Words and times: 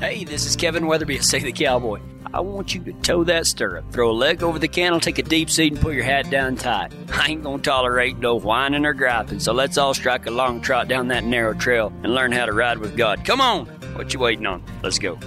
Hey, 0.00 0.24
this 0.24 0.46
is 0.46 0.56
Kevin 0.56 0.86
Weatherby 0.86 1.16
at 1.16 1.24
Say 1.24 1.40
the 1.40 1.52
Cowboy. 1.52 2.00
I 2.32 2.40
want 2.40 2.74
you 2.74 2.82
to 2.84 2.92
toe 2.94 3.22
that 3.24 3.46
stirrup, 3.46 3.92
throw 3.92 4.10
a 4.10 4.12
leg 4.12 4.42
over 4.42 4.58
the 4.58 4.66
cantle, 4.66 4.98
take 4.98 5.18
a 5.18 5.22
deep 5.22 5.50
seat, 5.50 5.74
and 5.74 5.82
pull 5.82 5.92
your 5.92 6.04
hat 6.04 6.30
down 6.30 6.56
tight. 6.56 6.94
I 7.12 7.28
ain't 7.28 7.42
gonna 7.42 7.62
tolerate 7.62 8.16
no 8.16 8.36
whining 8.36 8.86
or 8.86 8.94
griping, 8.94 9.40
so 9.40 9.52
let's 9.52 9.76
all 9.76 9.92
strike 9.92 10.24
a 10.24 10.30
long 10.30 10.62
trot 10.62 10.88
down 10.88 11.08
that 11.08 11.24
narrow 11.24 11.52
trail 11.52 11.92
and 12.02 12.14
learn 12.14 12.32
how 12.32 12.46
to 12.46 12.52
ride 12.54 12.78
with 12.78 12.96
God. 12.96 13.26
Come 13.26 13.42
on! 13.42 13.66
What 13.94 14.14
you 14.14 14.20
waiting 14.20 14.46
on? 14.46 14.64
Let's 14.82 14.98
go. 14.98 15.18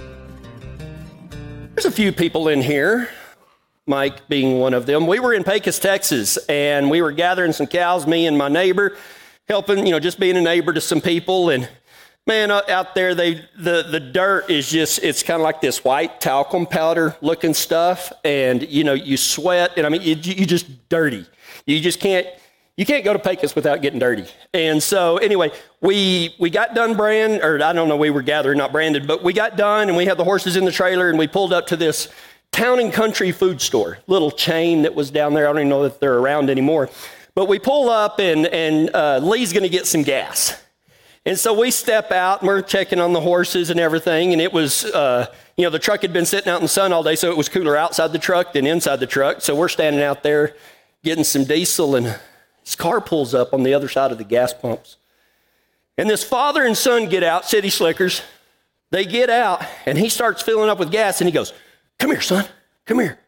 There's 1.76 1.86
a 1.86 1.92
few 1.92 2.10
people 2.10 2.48
in 2.48 2.60
here, 2.60 3.08
Mike 3.86 4.26
being 4.26 4.58
one 4.58 4.74
of 4.74 4.86
them. 4.86 5.06
We 5.06 5.20
were 5.20 5.34
in 5.34 5.44
Pecos, 5.44 5.78
Texas, 5.78 6.36
and 6.48 6.90
we 6.90 7.00
were 7.00 7.12
gathering 7.12 7.52
some 7.52 7.68
cows, 7.68 8.08
me 8.08 8.26
and 8.26 8.36
my 8.36 8.48
neighbor, 8.48 8.96
helping, 9.46 9.86
you 9.86 9.92
know, 9.92 10.00
just 10.00 10.18
being 10.18 10.36
a 10.36 10.42
neighbor 10.42 10.72
to 10.72 10.80
some 10.80 11.00
people. 11.00 11.50
And 11.50 11.68
man, 12.26 12.50
out 12.50 12.94
there, 12.94 13.14
they 13.14 13.46
the 13.58 13.86
the 13.90 14.00
dirt 14.00 14.50
is 14.50 14.70
just 14.70 15.02
it's 15.02 15.22
kind 15.22 15.40
of 15.40 15.44
like 15.44 15.60
this 15.60 15.84
white 15.84 16.20
talcum 16.20 16.66
powder 16.66 17.16
looking 17.20 17.54
stuff, 17.54 18.12
and 18.24 18.68
you 18.68 18.84
know, 18.84 18.94
you 18.94 19.16
sweat, 19.16 19.72
and 19.76 19.86
I 19.86 19.90
mean, 19.90 20.02
you, 20.02 20.14
you 20.14 20.46
just 20.46 20.88
dirty. 20.88 21.26
You 21.66 21.80
just 21.80 22.00
can't 22.00 22.26
you 22.76 22.84
can't 22.84 23.04
go 23.04 23.12
to 23.12 23.18
Pecos 23.20 23.54
without 23.54 23.82
getting 23.82 24.00
dirty. 24.00 24.26
And 24.52 24.82
so 24.82 25.18
anyway, 25.18 25.52
we 25.80 26.34
we 26.38 26.50
got 26.50 26.74
done 26.74 26.96
brand, 26.96 27.42
or 27.42 27.62
I 27.62 27.72
don't 27.72 27.88
know, 27.88 27.96
we 27.96 28.10
were 28.10 28.22
gathering, 28.22 28.58
not 28.58 28.72
branded, 28.72 29.06
but 29.06 29.22
we 29.22 29.32
got 29.32 29.56
done 29.56 29.88
and 29.88 29.96
we 29.96 30.06
had 30.06 30.18
the 30.18 30.24
horses 30.24 30.56
in 30.56 30.64
the 30.64 30.72
trailer 30.72 31.08
and 31.08 31.18
we 31.18 31.28
pulled 31.28 31.52
up 31.52 31.68
to 31.68 31.76
this 31.76 32.08
town 32.50 32.80
and 32.80 32.92
country 32.92 33.30
food 33.30 33.60
store, 33.60 33.98
little 34.06 34.30
chain 34.30 34.82
that 34.82 34.94
was 34.94 35.10
down 35.10 35.34
there. 35.34 35.44
I 35.44 35.52
don't 35.52 35.58
even 35.58 35.68
know 35.68 35.84
if 35.84 36.00
they're 36.00 36.18
around 36.18 36.50
anymore. 36.50 36.90
But 37.36 37.48
we 37.48 37.58
pull 37.58 37.90
up 37.90 38.18
and 38.18 38.46
and 38.46 38.90
uh, 38.94 39.18
Lee's 39.22 39.52
going 39.52 39.64
to 39.64 39.68
get 39.68 39.86
some 39.86 40.02
gas. 40.02 40.60
And 41.26 41.38
so 41.38 41.58
we 41.58 41.70
step 41.70 42.12
out 42.12 42.40
and 42.40 42.48
we're 42.48 42.60
checking 42.60 43.00
on 43.00 43.12
the 43.12 43.20
horses 43.20 43.70
and 43.70 43.80
everything. 43.80 44.32
And 44.32 44.42
it 44.42 44.52
was, 44.52 44.84
uh, 44.84 45.32
you 45.56 45.64
know, 45.64 45.70
the 45.70 45.78
truck 45.78 46.02
had 46.02 46.12
been 46.12 46.26
sitting 46.26 46.50
out 46.50 46.56
in 46.56 46.64
the 46.64 46.68
sun 46.68 46.92
all 46.92 47.02
day, 47.02 47.16
so 47.16 47.30
it 47.30 47.36
was 47.36 47.48
cooler 47.48 47.76
outside 47.76 48.12
the 48.12 48.18
truck 48.18 48.52
than 48.52 48.66
inside 48.66 49.00
the 49.00 49.06
truck. 49.06 49.40
So 49.40 49.54
we're 49.54 49.68
standing 49.68 50.02
out 50.02 50.22
there 50.22 50.54
getting 51.02 51.24
some 51.24 51.44
diesel 51.44 51.96
and 51.96 52.18
his 52.62 52.76
car 52.76 53.00
pulls 53.00 53.34
up 53.34 53.54
on 53.54 53.62
the 53.62 53.74
other 53.74 53.88
side 53.88 54.10
of 54.10 54.18
the 54.18 54.24
gas 54.24 54.52
pumps. 54.52 54.96
And 55.96 56.10
this 56.10 56.24
father 56.24 56.64
and 56.64 56.76
son 56.76 57.08
get 57.08 57.22
out, 57.22 57.44
city 57.44 57.70
slickers. 57.70 58.22
They 58.90 59.04
get 59.04 59.30
out, 59.30 59.64
and 59.86 59.98
he 59.98 60.08
starts 60.08 60.42
filling 60.42 60.70
up 60.70 60.78
with 60.78 60.90
gas, 60.90 61.20
and 61.20 61.28
he 61.28 61.32
goes, 61.32 61.52
Come 61.98 62.10
here, 62.10 62.20
son, 62.20 62.44
come 62.86 63.00
here. 63.00 63.18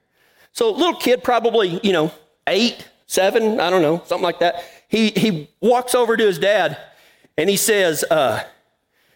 So, 0.52 0.70
little 0.70 0.94
kid, 0.94 1.22
probably, 1.22 1.80
you 1.82 1.92
know, 1.92 2.12
eight, 2.46 2.86
seven, 3.06 3.60
I 3.60 3.70
don't 3.70 3.82
know, 3.82 4.02
something 4.06 4.22
like 4.22 4.40
that. 4.40 4.64
He, 4.88 5.10
he 5.10 5.50
walks 5.60 5.94
over 5.94 6.16
to 6.16 6.24
his 6.24 6.38
dad, 6.38 6.78
and 7.38 7.50
he 7.50 7.56
says, 7.56 8.04
uh, 8.10 8.42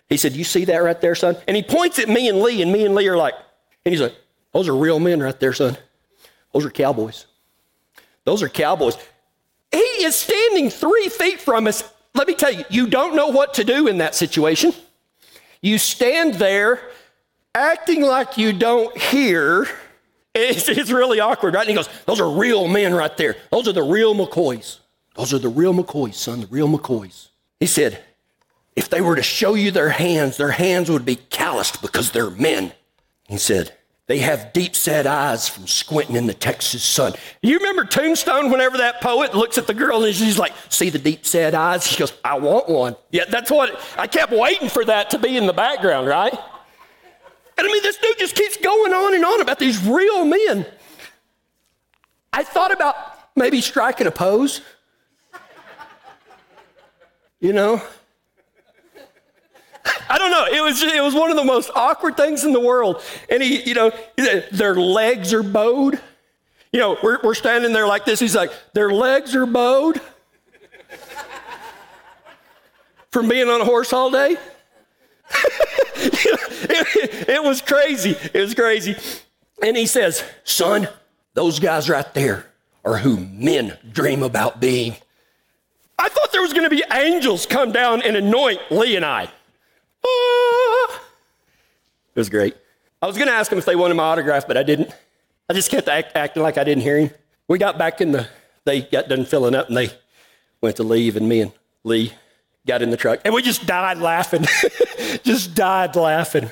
He 0.08 0.16
said, 0.16 0.32
You 0.32 0.44
see 0.44 0.64
that 0.66 0.78
right 0.78 1.00
there, 1.00 1.14
son? 1.14 1.36
And 1.46 1.56
he 1.56 1.62
points 1.62 1.98
at 1.98 2.08
me 2.08 2.28
and 2.28 2.40
Lee, 2.40 2.62
and 2.62 2.72
me 2.72 2.84
and 2.84 2.94
Lee 2.94 3.08
are 3.08 3.16
like, 3.16 3.34
And 3.84 3.92
he's 3.92 4.00
like, 4.00 4.14
Those 4.52 4.68
are 4.68 4.76
real 4.76 4.98
men 4.98 5.22
right 5.22 5.38
there, 5.38 5.52
son. 5.52 5.76
Those 6.52 6.64
are 6.64 6.70
cowboys. 6.70 7.26
Those 8.24 8.42
are 8.42 8.48
cowboys. 8.48 8.96
He 9.72 9.78
is 9.78 10.16
standing 10.16 10.68
three 10.68 11.08
feet 11.08 11.40
from 11.40 11.66
us. 11.66 11.84
Let 12.14 12.26
me 12.26 12.34
tell 12.34 12.52
you, 12.52 12.64
you 12.70 12.88
don't 12.88 13.14
know 13.14 13.28
what 13.28 13.54
to 13.54 13.64
do 13.64 13.86
in 13.86 13.98
that 13.98 14.14
situation. 14.14 14.72
You 15.62 15.78
stand 15.78 16.34
there 16.34 16.80
acting 17.54 18.02
like 18.02 18.36
you 18.36 18.52
don't 18.52 18.96
hear. 18.96 19.66
It's, 20.34 20.68
it's 20.68 20.90
really 20.90 21.20
awkward, 21.20 21.54
right? 21.54 21.62
And 21.62 21.70
he 21.70 21.76
goes, 21.76 21.88
Those 22.06 22.20
are 22.20 22.30
real 22.30 22.68
men 22.68 22.94
right 22.94 23.16
there. 23.16 23.36
Those 23.50 23.68
are 23.68 23.72
the 23.72 23.82
real 23.82 24.14
McCoys. 24.14 24.78
Those 25.14 25.34
are 25.34 25.38
the 25.38 25.48
real 25.48 25.74
McCoys, 25.74 26.14
son, 26.14 26.40
the 26.40 26.46
real 26.46 26.68
McCoys. 26.68 27.28
He 27.58 27.66
said, 27.66 28.02
If 28.76 28.88
they 28.88 29.00
were 29.00 29.16
to 29.16 29.22
show 29.22 29.54
you 29.54 29.70
their 29.70 29.90
hands, 29.90 30.36
their 30.36 30.52
hands 30.52 30.90
would 30.90 31.04
be 31.04 31.16
calloused 31.16 31.82
because 31.82 32.12
they're 32.12 32.30
men. 32.30 32.72
He 33.28 33.38
said, 33.38 33.74
they 34.10 34.18
have 34.18 34.52
deep 34.52 34.74
set 34.74 35.06
eyes 35.06 35.48
from 35.48 35.68
squinting 35.68 36.16
in 36.16 36.26
the 36.26 36.34
Texas 36.34 36.82
sun. 36.82 37.12
You 37.42 37.58
remember 37.58 37.84
Tombstone 37.84 38.50
whenever 38.50 38.78
that 38.78 39.00
poet 39.00 39.36
looks 39.36 39.56
at 39.56 39.68
the 39.68 39.72
girl 39.72 40.02
and 40.02 40.12
she's 40.12 40.36
like, 40.36 40.52
See 40.68 40.90
the 40.90 40.98
deep 40.98 41.24
set 41.24 41.54
eyes? 41.54 41.86
She 41.86 41.96
goes, 41.96 42.12
I 42.24 42.36
want 42.36 42.68
one. 42.68 42.96
Yeah, 43.12 43.26
that's 43.26 43.52
what 43.52 43.80
I 43.96 44.08
kept 44.08 44.32
waiting 44.32 44.68
for 44.68 44.84
that 44.84 45.10
to 45.10 45.18
be 45.20 45.36
in 45.36 45.46
the 45.46 45.52
background, 45.52 46.08
right? 46.08 46.32
And 46.32 47.68
I 47.68 47.70
mean, 47.70 47.82
this 47.84 47.98
dude 47.98 48.18
just 48.18 48.34
keeps 48.34 48.56
going 48.56 48.92
on 48.92 49.14
and 49.14 49.24
on 49.24 49.42
about 49.42 49.60
these 49.60 49.80
real 49.86 50.24
men. 50.24 50.66
I 52.32 52.42
thought 52.42 52.72
about 52.72 52.96
maybe 53.36 53.60
striking 53.60 54.08
a 54.08 54.10
pose. 54.10 54.60
You 57.38 57.52
know, 57.52 57.80
don't 60.30 60.52
know. 60.52 60.56
It 60.56 60.62
was 60.62 60.80
just, 60.80 60.94
it 60.94 61.02
was 61.02 61.14
one 61.14 61.30
of 61.30 61.36
the 61.36 61.44
most 61.44 61.70
awkward 61.74 62.16
things 62.16 62.44
in 62.44 62.52
the 62.52 62.60
world. 62.60 63.02
And 63.28 63.42
he, 63.42 63.62
you 63.62 63.74
know, 63.74 63.92
their 64.52 64.74
legs 64.74 65.32
are 65.32 65.42
bowed. 65.42 66.00
You 66.72 66.80
know, 66.80 66.96
we're, 67.02 67.18
we're 67.22 67.34
standing 67.34 67.72
there 67.72 67.86
like 67.86 68.04
this. 68.04 68.20
He's 68.20 68.34
like, 68.34 68.52
their 68.72 68.92
legs 68.92 69.34
are 69.34 69.46
bowed 69.46 70.00
from 73.10 73.28
being 73.28 73.48
on 73.48 73.60
a 73.60 73.64
horse 73.64 73.92
all 73.92 74.10
day. 74.10 74.36
it, 75.96 77.28
it 77.28 77.42
was 77.42 77.60
crazy. 77.60 78.16
It 78.32 78.40
was 78.40 78.54
crazy. 78.54 78.96
And 79.62 79.76
he 79.76 79.86
says, 79.86 80.24
son, 80.44 80.88
those 81.34 81.58
guys 81.58 81.90
right 81.90 82.14
there 82.14 82.46
are 82.84 82.98
who 82.98 83.18
men 83.18 83.76
dream 83.92 84.22
about 84.22 84.60
being. 84.60 84.96
I 85.98 86.08
thought 86.08 86.32
there 86.32 86.40
was 86.40 86.52
going 86.52 86.68
to 86.68 86.74
be 86.74 86.82
angels 86.92 87.44
come 87.44 87.72
down 87.72 88.00
and 88.02 88.16
anoint 88.16 88.60
Lee 88.70 88.96
and 88.96 89.04
I. 89.04 89.28
Ah. 90.04 91.02
It 92.14 92.18
was 92.18 92.28
great. 92.28 92.56
I 93.02 93.06
was 93.06 93.16
going 93.16 93.28
to 93.28 93.34
ask 93.34 93.50
him 93.50 93.58
if 93.58 93.64
they 93.64 93.76
wanted 93.76 93.94
my 93.94 94.04
autograph, 94.04 94.46
but 94.46 94.56
I 94.56 94.62
didn't. 94.62 94.90
I 95.48 95.52
just 95.52 95.70
kept 95.70 95.88
act, 95.88 96.16
acting 96.16 96.42
like 96.42 96.58
I 96.58 96.64
didn't 96.64 96.82
hear 96.82 96.98
him. 96.98 97.10
We 97.48 97.58
got 97.58 97.78
back 97.78 98.00
in 98.00 98.12
the, 98.12 98.28
they 98.64 98.82
got 98.82 99.08
done 99.08 99.24
filling 99.24 99.54
up 99.54 99.68
and 99.68 99.76
they 99.76 99.90
went 100.60 100.76
to 100.76 100.82
leave, 100.82 101.16
and 101.16 101.28
me 101.28 101.40
and 101.40 101.52
Lee 101.84 102.12
got 102.66 102.82
in 102.82 102.90
the 102.90 102.96
truck, 102.96 103.20
and 103.24 103.34
we 103.34 103.42
just 103.42 103.66
died 103.66 103.98
laughing. 103.98 104.44
just 105.22 105.54
died 105.54 105.96
laughing. 105.96 106.50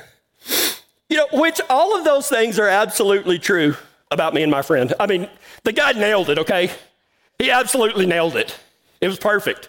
You 1.09 1.17
know, 1.17 1.27
which 1.33 1.61
all 1.69 1.97
of 1.97 2.05
those 2.05 2.29
things 2.29 2.59
are 2.59 2.69
absolutely 2.69 3.39
true 3.39 3.77
about 4.11 4.35
me 4.35 4.43
and 4.43 4.51
my 4.51 4.63
friend. 4.63 4.93
I 4.99 5.07
mean, 5.07 5.29
the 5.65 5.73
guy 5.73 5.93
nailed 5.93 6.31
it, 6.31 6.39
okay? 6.39 6.71
He 7.39 7.51
absolutely 7.51 8.07
nailed 8.07 8.37
it. 8.37 8.59
It 9.01 9.09
was 9.09 9.19
perfect. 9.19 9.69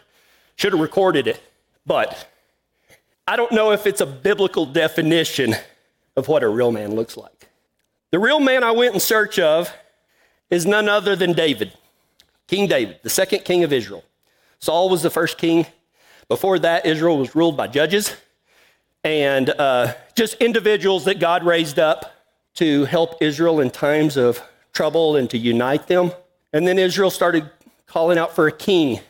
Should 0.56 0.74
have 0.74 0.82
recorded 0.82 1.28
it. 1.28 1.42
But 1.86 2.28
I 3.30 3.36
don't 3.36 3.52
know 3.52 3.72
if 3.74 3.86
it's 3.86 4.02
a 4.02 4.08
biblical 4.08 4.66
definition 4.66 5.56
of 6.16 6.28
what 6.28 6.42
a 6.42 6.50
real 6.50 6.72
man 6.72 6.96
looks 6.96 7.16
like. 7.16 7.48
The 8.10 8.18
real 8.18 8.40
man 8.40 8.64
I 8.64 8.72
went 8.72 8.96
in 8.96 9.00
search 9.00 9.38
of 9.38 9.72
is 10.50 10.66
none 10.66 10.90
other 10.90 11.16
than 11.16 11.34
David, 11.34 11.72
King 12.48 12.66
David, 12.66 12.98
the 13.04 13.10
second 13.12 13.46
king 13.46 13.64
of 13.64 13.72
Israel. 13.72 14.04
Saul 14.58 14.90
was 14.90 15.04
the 15.04 15.12
first 15.12 15.38
king. 15.38 15.68
Before 16.28 16.58
that, 16.58 16.88
Israel 16.88 17.20
was 17.20 17.36
ruled 17.36 17.56
by 17.56 17.68
judges 17.68 18.16
and 19.04 19.52
uh, 19.52 19.94
just 20.16 20.34
individuals 20.42 21.06
that 21.06 21.20
God 21.20 21.44
raised 21.44 21.78
up 21.78 22.12
to 22.56 22.86
help 22.86 23.22
Israel 23.22 23.60
in 23.60 23.70
times 23.70 24.18
of 24.18 24.42
trouble 24.74 25.18
and 25.18 25.30
to 25.30 25.38
unite 25.38 25.86
them. 25.86 26.14
And 26.52 26.68
then 26.68 26.80
Israel 26.80 27.12
started 27.12 27.48
calling 27.86 28.18
out 28.18 28.34
for 28.34 28.48
a 28.48 28.52
king 28.52 29.02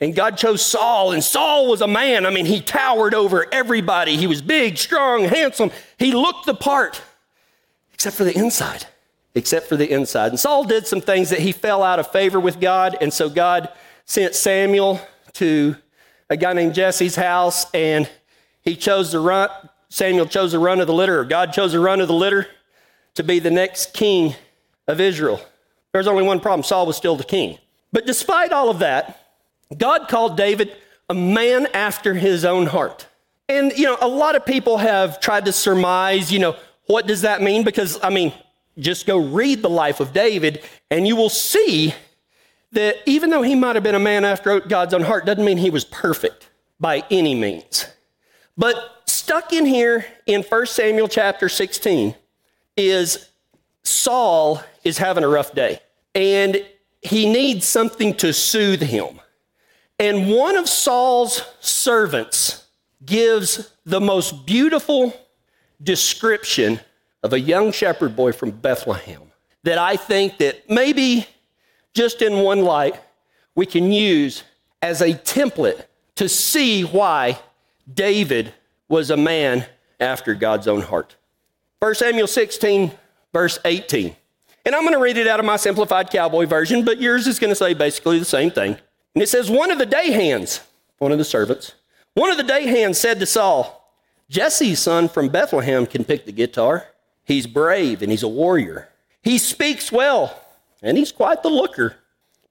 and 0.00 0.14
God 0.14 0.38
chose 0.38 0.64
Saul, 0.64 1.12
and 1.12 1.22
Saul 1.22 1.68
was 1.68 1.82
a 1.82 1.86
man. 1.86 2.24
I 2.24 2.30
mean, 2.30 2.46
he 2.46 2.60
towered 2.60 3.14
over 3.14 3.46
everybody. 3.52 4.16
He 4.16 4.26
was 4.26 4.40
big, 4.40 4.78
strong, 4.78 5.24
handsome. 5.24 5.70
He 5.98 6.12
looked 6.12 6.46
the 6.46 6.54
part, 6.54 7.02
except 7.92 8.16
for 8.16 8.24
the 8.24 8.36
inside. 8.36 8.86
Except 9.34 9.68
for 9.68 9.76
the 9.76 9.90
inside. 9.90 10.28
And 10.30 10.40
Saul 10.40 10.64
did 10.64 10.86
some 10.86 11.00
things 11.00 11.30
that 11.30 11.38
he 11.38 11.52
fell 11.52 11.82
out 11.82 11.98
of 12.00 12.10
favor 12.10 12.40
with 12.40 12.60
God, 12.60 12.96
and 13.00 13.12
so 13.12 13.28
God 13.28 13.68
sent 14.06 14.34
Samuel 14.34 15.00
to 15.34 15.76
a 16.30 16.36
guy 16.36 16.52
named 16.54 16.74
Jesse's 16.74 17.14
house, 17.14 17.66
and 17.72 18.08
he 18.62 18.74
chose 18.76 19.12
the 19.12 19.20
run. 19.20 19.50
Samuel 19.90 20.26
chose 20.26 20.52
the 20.52 20.58
run 20.58 20.80
of 20.80 20.86
the 20.86 20.94
litter, 20.94 21.20
or 21.20 21.24
God 21.24 21.52
chose 21.52 21.72
the 21.72 21.80
run 21.80 22.00
of 22.00 22.08
the 22.08 22.14
litter 22.14 22.48
to 23.14 23.22
be 23.22 23.38
the 23.38 23.50
next 23.50 23.92
king 23.92 24.34
of 24.88 25.00
Israel. 25.00 25.40
There's 25.92 26.06
only 26.06 26.22
one 26.22 26.40
problem 26.40 26.64
Saul 26.64 26.86
was 26.86 26.96
still 26.96 27.16
the 27.16 27.24
king. 27.24 27.58
But 27.92 28.06
despite 28.06 28.52
all 28.52 28.70
of 28.70 28.78
that, 28.78 29.19
God 29.76 30.08
called 30.08 30.36
David 30.36 30.76
a 31.08 31.14
man 31.14 31.66
after 31.74 32.14
his 32.14 32.44
own 32.44 32.66
heart. 32.66 33.06
And, 33.48 33.72
you 33.76 33.84
know, 33.84 33.98
a 34.00 34.08
lot 34.08 34.36
of 34.36 34.46
people 34.46 34.78
have 34.78 35.20
tried 35.20 35.44
to 35.46 35.52
surmise, 35.52 36.32
you 36.32 36.38
know, 36.38 36.56
what 36.86 37.06
does 37.06 37.22
that 37.22 37.42
mean? 37.42 37.64
Because, 37.64 37.98
I 38.02 38.10
mean, 38.10 38.32
just 38.78 39.06
go 39.06 39.18
read 39.18 39.62
the 39.62 39.70
life 39.70 40.00
of 40.00 40.12
David 40.12 40.62
and 40.90 41.06
you 41.06 41.16
will 41.16 41.28
see 41.28 41.94
that 42.72 42.96
even 43.06 43.30
though 43.30 43.42
he 43.42 43.54
might 43.54 43.74
have 43.76 43.82
been 43.82 43.94
a 43.94 44.00
man 44.00 44.24
after 44.24 44.60
God's 44.60 44.94
own 44.94 45.02
heart, 45.02 45.26
doesn't 45.26 45.44
mean 45.44 45.58
he 45.58 45.70
was 45.70 45.84
perfect 45.84 46.48
by 46.78 47.04
any 47.10 47.34
means. 47.34 47.86
But 48.56 49.02
stuck 49.06 49.52
in 49.52 49.66
here 49.66 50.06
in 50.26 50.42
1 50.42 50.66
Samuel 50.66 51.08
chapter 51.08 51.48
16 51.48 52.14
is 52.76 53.28
Saul 53.82 54.62
is 54.84 54.98
having 54.98 55.24
a 55.24 55.28
rough 55.28 55.54
day 55.54 55.80
and 56.14 56.64
he 57.02 57.30
needs 57.30 57.66
something 57.66 58.14
to 58.14 58.32
soothe 58.32 58.82
him. 58.82 59.19
And 60.00 60.30
one 60.30 60.56
of 60.56 60.66
Saul's 60.66 61.42
servants 61.60 62.64
gives 63.04 63.70
the 63.84 64.00
most 64.00 64.46
beautiful 64.46 65.12
description 65.82 66.80
of 67.22 67.34
a 67.34 67.38
young 67.38 67.70
shepherd 67.70 68.16
boy 68.16 68.32
from 68.32 68.50
Bethlehem 68.50 69.20
that 69.62 69.76
I 69.76 69.96
think 69.96 70.38
that 70.38 70.70
maybe 70.70 71.26
just 71.92 72.22
in 72.22 72.38
one 72.38 72.62
light 72.62 72.98
we 73.54 73.66
can 73.66 73.92
use 73.92 74.42
as 74.80 75.02
a 75.02 75.12
template 75.12 75.84
to 76.14 76.30
see 76.30 76.80
why 76.80 77.38
David 77.92 78.54
was 78.88 79.10
a 79.10 79.18
man 79.18 79.66
after 80.00 80.34
God's 80.34 80.66
own 80.66 80.80
heart. 80.80 81.16
1 81.80 81.94
Samuel 81.96 82.26
16, 82.26 82.90
verse 83.34 83.58
18. 83.66 84.16
And 84.64 84.74
I'm 84.74 84.82
going 84.82 84.94
to 84.94 85.00
read 85.00 85.18
it 85.18 85.26
out 85.26 85.40
of 85.40 85.44
my 85.44 85.56
simplified 85.56 86.08
cowboy 86.08 86.46
version, 86.46 86.86
but 86.86 87.02
yours 87.02 87.26
is 87.26 87.38
going 87.38 87.50
to 87.50 87.54
say 87.54 87.74
basically 87.74 88.18
the 88.18 88.24
same 88.24 88.50
thing. 88.50 88.78
And 89.14 89.22
it 89.22 89.28
says, 89.28 89.50
One 89.50 89.70
of 89.70 89.78
the 89.78 89.86
day 89.86 90.10
hands, 90.10 90.60
one 90.98 91.12
of 91.12 91.18
the 91.18 91.24
servants, 91.24 91.72
one 92.14 92.30
of 92.30 92.36
the 92.36 92.42
day 92.42 92.66
hands 92.66 92.98
said 92.98 93.20
to 93.20 93.26
Saul, 93.26 93.94
Jesse's 94.28 94.80
son 94.80 95.08
from 95.08 95.28
Bethlehem 95.28 95.86
can 95.86 96.04
pick 96.04 96.24
the 96.24 96.32
guitar. 96.32 96.86
He's 97.24 97.46
brave 97.46 98.02
and 98.02 98.10
he's 98.10 98.22
a 98.22 98.28
warrior. 98.28 98.88
He 99.22 99.38
speaks 99.38 99.90
well 99.92 100.40
and 100.82 100.96
he's 100.96 101.12
quite 101.12 101.42
the 101.42 101.48
looker. 101.48 101.96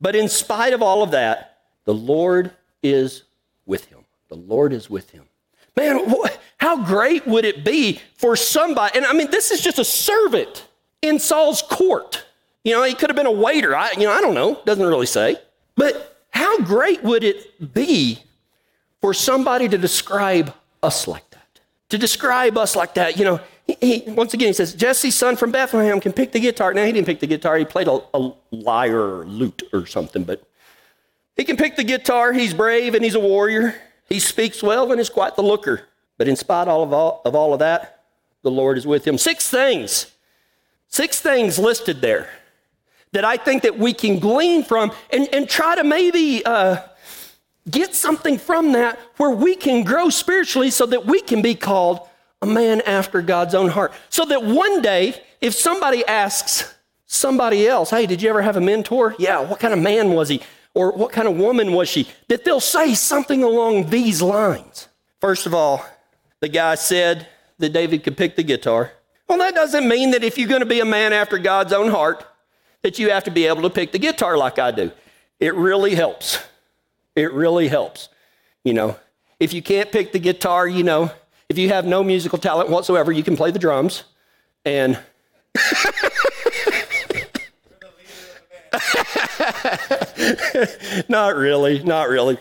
But 0.01 0.15
in 0.15 0.29
spite 0.29 0.73
of 0.73 0.81
all 0.81 1.03
of 1.03 1.11
that, 1.11 1.57
the 1.85 1.93
Lord 1.93 2.51
is 2.81 3.23
with 3.65 3.85
him. 3.85 4.05
The 4.29 4.35
Lord 4.35 4.73
is 4.73 4.89
with 4.89 5.09
him. 5.09 5.25
Man, 5.75 6.13
how 6.57 6.83
great 6.83 7.25
would 7.25 7.45
it 7.45 7.63
be 7.63 8.01
for 8.15 8.35
somebody? 8.35 8.97
And 8.97 9.05
I 9.05 9.13
mean, 9.13 9.31
this 9.31 9.51
is 9.51 9.61
just 9.61 9.79
a 9.79 9.85
servant 9.85 10.67
in 11.01 11.19
Saul's 11.19 11.61
court. 11.61 12.25
You 12.63 12.73
know, 12.73 12.83
he 12.83 12.93
could 12.93 13.09
have 13.09 13.15
been 13.15 13.25
a 13.25 13.31
waiter. 13.31 13.75
I, 13.75 13.91
you 13.91 14.03
know, 14.03 14.11
I 14.11 14.21
don't 14.21 14.33
know. 14.33 14.61
Doesn't 14.65 14.85
really 14.85 15.05
say. 15.05 15.37
But 15.75 16.08
how 16.39 16.59
great 16.59 17.03
would 17.03 17.25
it 17.25 17.73
be 17.73 18.23
for 19.01 19.13
somebody 19.13 19.67
to 19.67 19.77
describe 19.77 20.53
us 20.81 21.05
like 21.05 21.29
that? 21.31 21.59
To 21.89 21.97
describe 21.97 22.57
us 22.57 22.77
like 22.77 22.93
that, 22.93 23.17
you 23.17 23.25
know, 23.25 23.41
he, 23.67 23.75
he, 23.81 24.11
once 24.11 24.33
again, 24.33 24.47
he 24.47 24.53
says, 24.53 24.73
Jesse's 24.73 25.15
son 25.15 25.35
from 25.35 25.51
Bethlehem 25.51 25.99
can 25.99 26.13
pick 26.13 26.31
the 26.31 26.39
guitar. 26.39 26.73
Now, 26.73 26.85
he 26.85 26.93
didn't 26.93 27.07
pick 27.07 27.19
the 27.19 27.27
guitar. 27.27 27.57
He 27.57 27.65
played 27.65 27.89
a, 27.89 27.99
a 28.13 28.31
lyre 28.51 29.19
or 29.19 29.25
lute 29.25 29.63
or 29.73 29.85
something, 29.85 30.23
but 30.23 30.41
he 31.35 31.43
can 31.43 31.57
pick 31.57 31.75
the 31.75 31.83
guitar. 31.83 32.31
He's 32.31 32.53
brave 32.53 32.95
and 32.95 33.03
he's 33.03 33.15
a 33.15 33.19
warrior. 33.19 33.75
He 34.07 34.19
speaks 34.19 34.63
well 34.63 34.89
and 34.93 35.01
is 35.01 35.09
quite 35.09 35.35
the 35.35 35.43
looker. 35.43 35.87
But 36.17 36.29
in 36.29 36.37
spite 36.37 36.69
of 36.69 36.93
all, 36.93 37.21
of 37.25 37.35
all 37.35 37.51
of 37.51 37.59
that, 37.59 38.05
the 38.43 38.51
Lord 38.51 38.77
is 38.77 38.87
with 38.87 39.05
him. 39.05 39.17
Six 39.17 39.49
things, 39.49 40.13
six 40.87 41.19
things 41.19 41.59
listed 41.59 41.99
there 41.99 42.29
that 43.13 43.25
I 43.25 43.37
think 43.37 43.63
that 43.63 43.77
we 43.77 43.93
can 43.93 44.19
glean 44.19 44.63
from 44.63 44.91
and, 45.09 45.27
and 45.33 45.49
try 45.49 45.75
to 45.75 45.83
maybe 45.83 46.45
uh, 46.45 46.77
get 47.69 47.95
something 47.95 48.37
from 48.37 48.73
that 48.73 48.99
where 49.17 49.31
we 49.31 49.55
can 49.55 49.83
grow 49.83 50.09
spiritually 50.09 50.69
so 50.69 50.85
that 50.85 51.05
we 51.05 51.21
can 51.21 51.41
be 51.41 51.55
called 51.55 52.07
a 52.41 52.45
man 52.45 52.81
after 52.81 53.21
God's 53.21 53.55
own 53.55 53.69
heart. 53.69 53.91
So 54.09 54.25
that 54.25 54.43
one 54.43 54.81
day, 54.81 55.21
if 55.41 55.53
somebody 55.53 56.05
asks 56.05 56.73
somebody 57.05 57.67
else, 57.67 57.89
hey, 57.89 58.05
did 58.05 58.21
you 58.21 58.29
ever 58.29 58.41
have 58.41 58.55
a 58.55 58.61
mentor? 58.61 59.15
Yeah, 59.19 59.41
what 59.41 59.59
kind 59.59 59.73
of 59.73 59.79
man 59.79 60.11
was 60.11 60.29
he? 60.29 60.41
Or 60.75 60.91
what 60.91 61.11
kind 61.11 61.27
of 61.27 61.35
woman 61.35 61.73
was 61.73 61.89
she? 61.89 62.07
That 62.27 62.45
they'll 62.45 62.59
say 62.59 62.93
something 62.93 63.43
along 63.43 63.89
these 63.89 64.21
lines. 64.21 64.87
First 65.19 65.45
of 65.45 65.53
all, 65.53 65.83
the 66.39 66.47
guy 66.47 66.75
said 66.75 67.27
that 67.57 67.73
David 67.73 68.03
could 68.03 68.15
pick 68.15 68.35
the 68.35 68.43
guitar. 68.43 68.93
Well, 69.27 69.39
that 69.39 69.55
doesn't 69.55 69.87
mean 69.87 70.11
that 70.11 70.23
if 70.23 70.37
you're 70.37 70.47
going 70.47 70.61
to 70.61 70.65
be 70.65 70.79
a 70.79 70.85
man 70.85 71.11
after 71.11 71.37
God's 71.37 71.73
own 71.73 71.89
heart, 71.91 72.25
that 72.81 72.99
you 72.99 73.09
have 73.09 73.23
to 73.25 73.31
be 73.31 73.45
able 73.45 73.61
to 73.63 73.69
pick 73.69 73.91
the 73.91 73.99
guitar 73.99 74.37
like 74.37 74.59
I 74.59 74.71
do. 74.71 74.91
It 75.39 75.55
really 75.55 75.95
helps. 75.95 76.39
It 77.15 77.33
really 77.33 77.67
helps. 77.67 78.09
You 78.63 78.73
know, 78.73 78.97
if 79.39 79.53
you 79.53 79.61
can't 79.61 79.91
pick 79.91 80.11
the 80.11 80.19
guitar, 80.19 80.67
you 80.67 80.83
know, 80.83 81.11
if 81.47 81.57
you 81.57 81.69
have 81.69 81.85
no 81.85 82.03
musical 82.03 82.37
talent 82.37 82.69
whatsoever, 82.69 83.11
you 83.11 83.23
can 83.23 83.35
play 83.35 83.51
the 83.51 83.59
drums. 83.59 84.03
And 84.65 84.99
not 91.09 91.35
really, 91.35 91.81
not 91.83 92.09
really. 92.09 92.37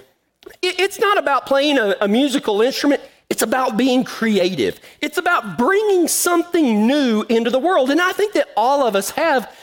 It's 0.63 0.99
not 0.99 1.19
about 1.19 1.47
playing 1.47 1.79
a, 1.79 1.95
a 2.01 2.09
musical 2.09 2.61
instrument. 2.61 3.01
It's 3.31 3.43
about 3.43 3.77
being 3.77 4.05
creative. 4.05 4.81
It's 5.01 5.19
about 5.19 5.59
bringing 5.59 6.09
something 6.09 6.87
new 6.87 7.25
into 7.29 7.51
the 7.51 7.59
world. 7.59 7.91
And 7.91 8.01
I 8.01 8.13
think 8.13 8.33
that 8.35 8.49
all 8.57 8.87
of 8.87 8.97
us 8.97 9.11
have 9.11 9.55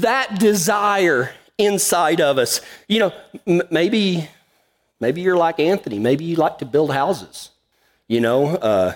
that 0.00 0.38
desire 0.38 1.30
inside 1.58 2.20
of 2.20 2.38
us. 2.38 2.60
You 2.88 3.00
know, 3.00 3.12
m- 3.46 3.62
maybe 3.70 4.28
maybe 5.00 5.20
you're 5.20 5.36
like 5.36 5.60
Anthony. 5.60 5.98
Maybe 5.98 6.24
you 6.24 6.36
like 6.36 6.58
to 6.58 6.64
build 6.64 6.92
houses. 6.92 7.50
You 8.08 8.20
know, 8.20 8.56
uh, 8.56 8.94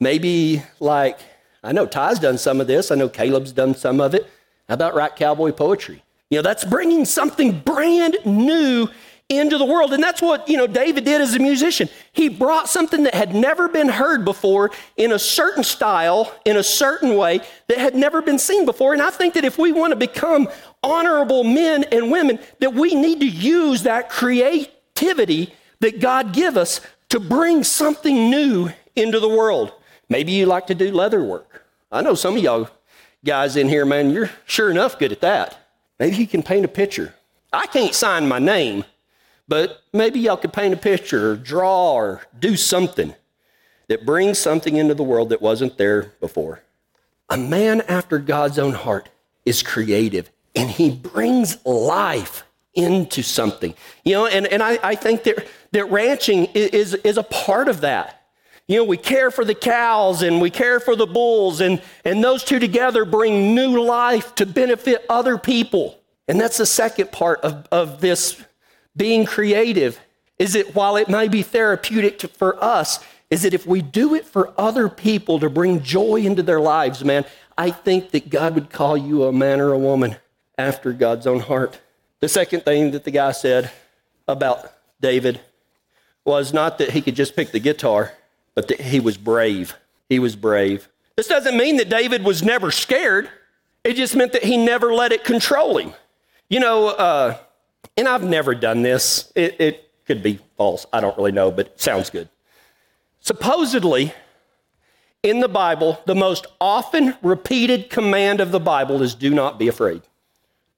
maybe 0.00 0.62
like 0.80 1.18
I 1.62 1.72
know 1.72 1.86
Ty's 1.86 2.18
done 2.18 2.38
some 2.38 2.60
of 2.60 2.66
this. 2.66 2.90
I 2.90 2.94
know 2.96 3.08
Caleb's 3.08 3.52
done 3.52 3.74
some 3.74 4.00
of 4.00 4.14
it. 4.14 4.28
How 4.68 4.74
about 4.74 4.94
write 4.94 5.16
cowboy 5.16 5.52
poetry? 5.52 6.02
You 6.30 6.38
know, 6.38 6.42
that's 6.42 6.64
bringing 6.64 7.04
something 7.04 7.60
brand 7.60 8.16
new 8.24 8.88
into 9.36 9.58
the 9.58 9.64
world. 9.64 9.92
And 9.92 10.02
that's 10.02 10.22
what, 10.22 10.48
you 10.48 10.56
know, 10.56 10.66
David 10.66 11.04
did 11.04 11.20
as 11.20 11.34
a 11.34 11.38
musician. 11.38 11.88
He 12.12 12.28
brought 12.28 12.68
something 12.68 13.04
that 13.04 13.14
had 13.14 13.34
never 13.34 13.68
been 13.68 13.88
heard 13.88 14.24
before 14.24 14.70
in 14.96 15.12
a 15.12 15.18
certain 15.18 15.64
style, 15.64 16.32
in 16.44 16.56
a 16.56 16.62
certain 16.62 17.16
way 17.16 17.40
that 17.68 17.78
had 17.78 17.94
never 17.94 18.22
been 18.22 18.38
seen 18.38 18.64
before. 18.64 18.92
And 18.92 19.02
I 19.02 19.10
think 19.10 19.34
that 19.34 19.44
if 19.44 19.58
we 19.58 19.72
want 19.72 19.92
to 19.92 19.96
become 19.96 20.48
honorable 20.82 21.44
men 21.44 21.84
and 21.84 22.10
women, 22.10 22.38
that 22.60 22.74
we 22.74 22.94
need 22.94 23.20
to 23.20 23.28
use 23.28 23.82
that 23.82 24.10
creativity 24.10 25.54
that 25.80 26.00
God 26.00 26.32
give 26.32 26.56
us 26.56 26.80
to 27.10 27.20
bring 27.20 27.64
something 27.64 28.30
new 28.30 28.70
into 28.96 29.20
the 29.20 29.28
world. 29.28 29.72
Maybe 30.08 30.32
you 30.32 30.46
like 30.46 30.66
to 30.68 30.74
do 30.74 30.92
leather 30.92 31.22
work. 31.22 31.66
I 31.90 32.02
know 32.02 32.14
some 32.14 32.36
of 32.36 32.42
y'all 32.42 32.70
guys 33.24 33.56
in 33.56 33.68
here, 33.68 33.84
man, 33.84 34.10
you're 34.10 34.30
sure 34.46 34.70
enough 34.70 34.98
good 34.98 35.12
at 35.12 35.20
that. 35.20 35.58
Maybe 35.98 36.16
you 36.16 36.26
can 36.26 36.42
paint 36.42 36.64
a 36.64 36.68
picture. 36.68 37.14
I 37.52 37.66
can't 37.66 37.94
sign 37.94 38.26
my 38.26 38.38
name, 38.38 38.84
but 39.48 39.82
maybe 39.92 40.20
y'all 40.20 40.36
could 40.36 40.52
paint 40.52 40.74
a 40.74 40.76
picture 40.76 41.32
or 41.32 41.36
draw 41.36 41.94
or 41.94 42.22
do 42.38 42.56
something 42.56 43.14
that 43.88 44.06
brings 44.06 44.38
something 44.38 44.76
into 44.76 44.94
the 44.94 45.02
world 45.02 45.30
that 45.30 45.42
wasn't 45.42 45.76
there 45.78 46.12
before. 46.20 46.62
A 47.28 47.36
man 47.36 47.80
after 47.82 48.18
God's 48.18 48.58
own 48.58 48.74
heart 48.74 49.08
is 49.44 49.62
creative 49.62 50.30
and 50.54 50.70
he 50.70 50.90
brings 50.90 51.64
life 51.64 52.44
into 52.74 53.22
something. 53.22 53.74
You 54.04 54.14
know, 54.14 54.26
and, 54.26 54.46
and 54.46 54.62
I, 54.62 54.78
I 54.82 54.94
think 54.94 55.24
that, 55.24 55.46
that 55.72 55.90
ranching 55.90 56.46
is, 56.54 56.94
is 56.94 57.18
a 57.18 57.22
part 57.22 57.68
of 57.68 57.82
that. 57.82 58.22
You 58.68 58.78
know, 58.78 58.84
we 58.84 58.96
care 58.96 59.30
for 59.30 59.44
the 59.44 59.54
cows 59.54 60.22
and 60.22 60.40
we 60.40 60.48
care 60.48 60.78
for 60.78 60.94
the 60.94 61.06
bulls, 61.06 61.60
and, 61.60 61.82
and 62.04 62.22
those 62.22 62.44
two 62.44 62.58
together 62.58 63.04
bring 63.04 63.54
new 63.54 63.82
life 63.82 64.34
to 64.36 64.46
benefit 64.46 65.04
other 65.10 65.36
people. 65.36 65.98
And 66.28 66.40
that's 66.40 66.58
the 66.58 66.66
second 66.66 67.10
part 67.10 67.40
of, 67.40 67.66
of 67.72 68.00
this 68.00 68.42
being 68.96 69.24
creative 69.24 69.98
is 70.38 70.54
that 70.54 70.74
while 70.74 70.96
it 70.96 71.08
may 71.08 71.28
be 71.28 71.42
therapeutic 71.42 72.18
to, 72.20 72.28
for 72.28 72.62
us, 72.62 72.98
is 73.30 73.42
that 73.42 73.54
if 73.54 73.66
we 73.66 73.80
do 73.80 74.14
it 74.14 74.26
for 74.26 74.52
other 74.58 74.88
people 74.88 75.38
to 75.40 75.48
bring 75.48 75.82
joy 75.82 76.16
into 76.16 76.42
their 76.42 76.60
lives, 76.60 77.04
man, 77.04 77.24
I 77.56 77.70
think 77.70 78.10
that 78.10 78.28
God 78.28 78.54
would 78.54 78.70
call 78.70 78.96
you 78.96 79.24
a 79.24 79.32
man 79.32 79.60
or 79.60 79.72
a 79.72 79.78
woman 79.78 80.16
after 80.58 80.92
God's 80.92 81.26
own 81.26 81.40
heart. 81.40 81.80
The 82.20 82.28
second 82.28 82.64
thing 82.64 82.90
that 82.92 83.04
the 83.04 83.10
guy 83.10 83.32
said 83.32 83.70
about 84.28 84.72
David 85.00 85.40
was 86.24 86.52
not 86.52 86.78
that 86.78 86.90
he 86.90 87.00
could 87.00 87.16
just 87.16 87.34
pick 87.34 87.52
the 87.52 87.58
guitar, 87.58 88.12
but 88.54 88.68
that 88.68 88.80
he 88.80 89.00
was 89.00 89.16
brave. 89.16 89.74
He 90.08 90.18
was 90.18 90.36
brave. 90.36 90.88
This 91.16 91.26
doesn't 91.26 91.56
mean 91.56 91.76
that 91.76 91.88
David 91.88 92.24
was 92.24 92.42
never 92.42 92.70
scared. 92.70 93.28
It 93.84 93.94
just 93.94 94.14
meant 94.14 94.32
that 94.32 94.44
he 94.44 94.56
never 94.56 94.92
let 94.94 95.12
it 95.12 95.24
control 95.24 95.78
him. 95.78 95.94
You 96.48 96.60
know, 96.60 96.88
uh, 96.88 97.38
and 97.96 98.08
I've 98.08 98.24
never 98.24 98.54
done 98.54 98.82
this. 98.82 99.32
It, 99.34 99.60
it 99.60 99.90
could 100.06 100.22
be 100.22 100.38
false. 100.56 100.86
I 100.92 101.00
don't 101.00 101.16
really 101.16 101.32
know, 101.32 101.50
but 101.50 101.66
it 101.66 101.80
sounds 101.80 102.10
good. 102.10 102.28
Supposedly, 103.20 104.12
in 105.22 105.40
the 105.40 105.48
Bible, 105.48 106.00
the 106.06 106.14
most 106.14 106.46
often 106.60 107.16
repeated 107.22 107.90
command 107.90 108.40
of 108.40 108.50
the 108.50 108.60
Bible 108.60 109.02
is 109.02 109.14
do 109.14 109.30
not 109.30 109.58
be 109.58 109.68
afraid. 109.68 110.02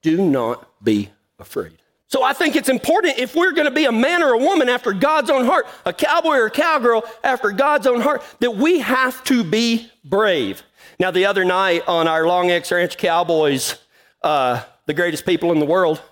Do 0.03 0.23
not 0.23 0.85
be 0.85 1.11
afraid. 1.39 1.79
So 2.09 2.23
I 2.23 2.33
think 2.33 2.55
it's 2.55 2.69
important 2.69 3.19
if 3.19 3.35
we're 3.35 3.53
going 3.53 3.65
to 3.65 3.75
be 3.75 3.87
a 3.87 3.93
man 3.93 4.23
or 4.23 4.35
a 4.35 4.39
woman 4.39 4.69
after 4.69 4.93
God's 4.93 5.31
own 5.31 5.47
heart, 5.47 5.67
a 5.87 5.93
cowboy 5.93 6.37
or 6.37 6.47
a 6.47 6.51
cowgirl 6.51 7.03
after 7.25 7.51
God's 7.51 7.87
own 7.87 8.01
heart, 8.01 8.23
that 8.41 8.55
we 8.55 8.81
have 8.81 9.25
to 9.25 9.43
be 9.43 9.91
brave. 10.05 10.63
Now, 11.01 11.11
the 11.11 11.27
other 11.27 11.45
night 11.45 11.83
on 11.89 12.07
our 12.07 12.27
Long 12.27 12.51
X 12.51 12.71
Ranch 12.71 12.99
Cowboys, 12.99 13.79
uh, 14.23 14.63
the 14.87 14.95
greatest 14.95 15.27
people 15.27 15.51
in 15.51 15.59
the 15.59 15.67
world, 15.67 16.03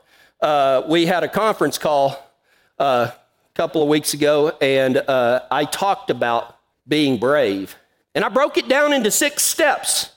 uh, 0.43 0.83
we 0.89 1.07
had 1.07 1.23
a 1.23 1.29
conference 1.29 1.79
call 1.79 2.31
uh, 2.79 3.11
a 3.11 3.55
couple 3.55 3.83
of 3.83 3.89
weeks 3.89 4.13
ago, 4.13 4.57
and 4.61 4.97
uh, 4.97 5.43
I 5.51 5.65
talked 5.65 6.11
about 6.11 6.59
being 6.87 7.17
brave. 7.17 7.77
And 8.15 8.25
I 8.25 8.29
broke 8.29 8.59
it 8.59 8.69
down 8.69 8.93
into 8.93 9.11
six 9.11 9.43
steps 9.43 10.11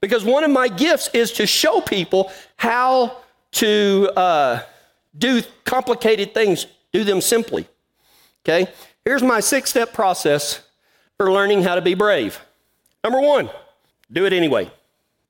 because 0.00 0.24
one 0.24 0.44
of 0.44 0.50
my 0.50 0.68
gifts 0.68 1.08
is 1.14 1.32
to 1.32 1.46
show 1.46 1.80
people 1.80 2.30
how 2.56 3.18
to 3.52 4.10
uh, 4.16 4.62
do 5.16 5.42
complicated 5.64 6.34
things, 6.34 6.66
do 6.92 7.04
them 7.04 7.20
simply. 7.20 7.66
Okay? 8.44 8.70
Here's 9.04 9.22
my 9.22 9.40
six 9.40 9.70
step 9.70 9.92
process 9.92 10.62
for 11.16 11.32
learning 11.32 11.62
how 11.62 11.76
to 11.76 11.80
be 11.80 11.94
brave. 11.94 12.40
Number 13.02 13.20
one, 13.20 13.48
do 14.12 14.26
it 14.26 14.32
anyway. 14.32 14.70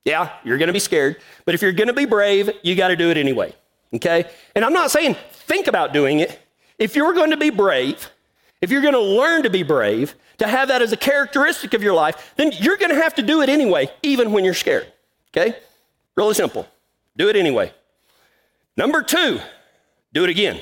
Yeah, 0.05 0.33
you're 0.43 0.59
to 0.69 0.73
be 0.73 0.79
scared, 0.79 1.17
but 1.45 1.55
if 1.55 1.61
you're 1.61 1.73
to 1.89 1.95
be 1.95 2.07
brave, 2.07 2.51
you 2.63 2.75
got 2.75 2.89
to 2.89 2.97
do 2.97 3.11
it 3.11 3.19
anyway. 3.19 3.55
Okay? 3.95 4.31
And 4.55 4.65
I'm 4.65 4.73
not 4.73 4.91
saying 4.91 5.17
think 5.31 5.67
about 5.67 5.93
doing 5.93 6.21
it. 6.21 6.39
If 6.79 6.95
you're 6.95 7.15
going 7.15 7.31
to 7.31 7.37
be 7.37 7.51
brave, 7.51 8.09
if 8.61 8.71
you're 8.71 8.83
going 8.83 8.95
to 8.95 9.01
learn 9.01 9.43
to 9.43 9.51
be 9.51 9.63
brave, 9.63 10.15
to 10.39 10.47
have 10.47 10.69
that 10.69 10.83
as 10.83 10.93
a 10.93 10.97
characteristic 10.97 11.75
of 11.75 11.83
your 11.83 11.95
life, 11.95 12.35
then 12.37 12.53
you're 12.59 12.77
going 12.77 12.91
to 12.91 13.03
have 13.03 13.15
to 13.17 13.23
do 13.23 13.43
it 13.43 13.49
anyway, 13.49 13.91
even 14.03 14.33
when 14.33 14.45
you're 14.45 14.55
scared. 14.55 14.87
Okay? 15.33 15.57
Really 16.17 16.35
simple. 16.35 16.67
Do 17.17 17.29
it 17.29 17.37
anyway. 17.37 17.73
Number 18.77 19.03
two, 19.03 19.41
do 20.13 20.25
it 20.25 20.31
again. 20.31 20.61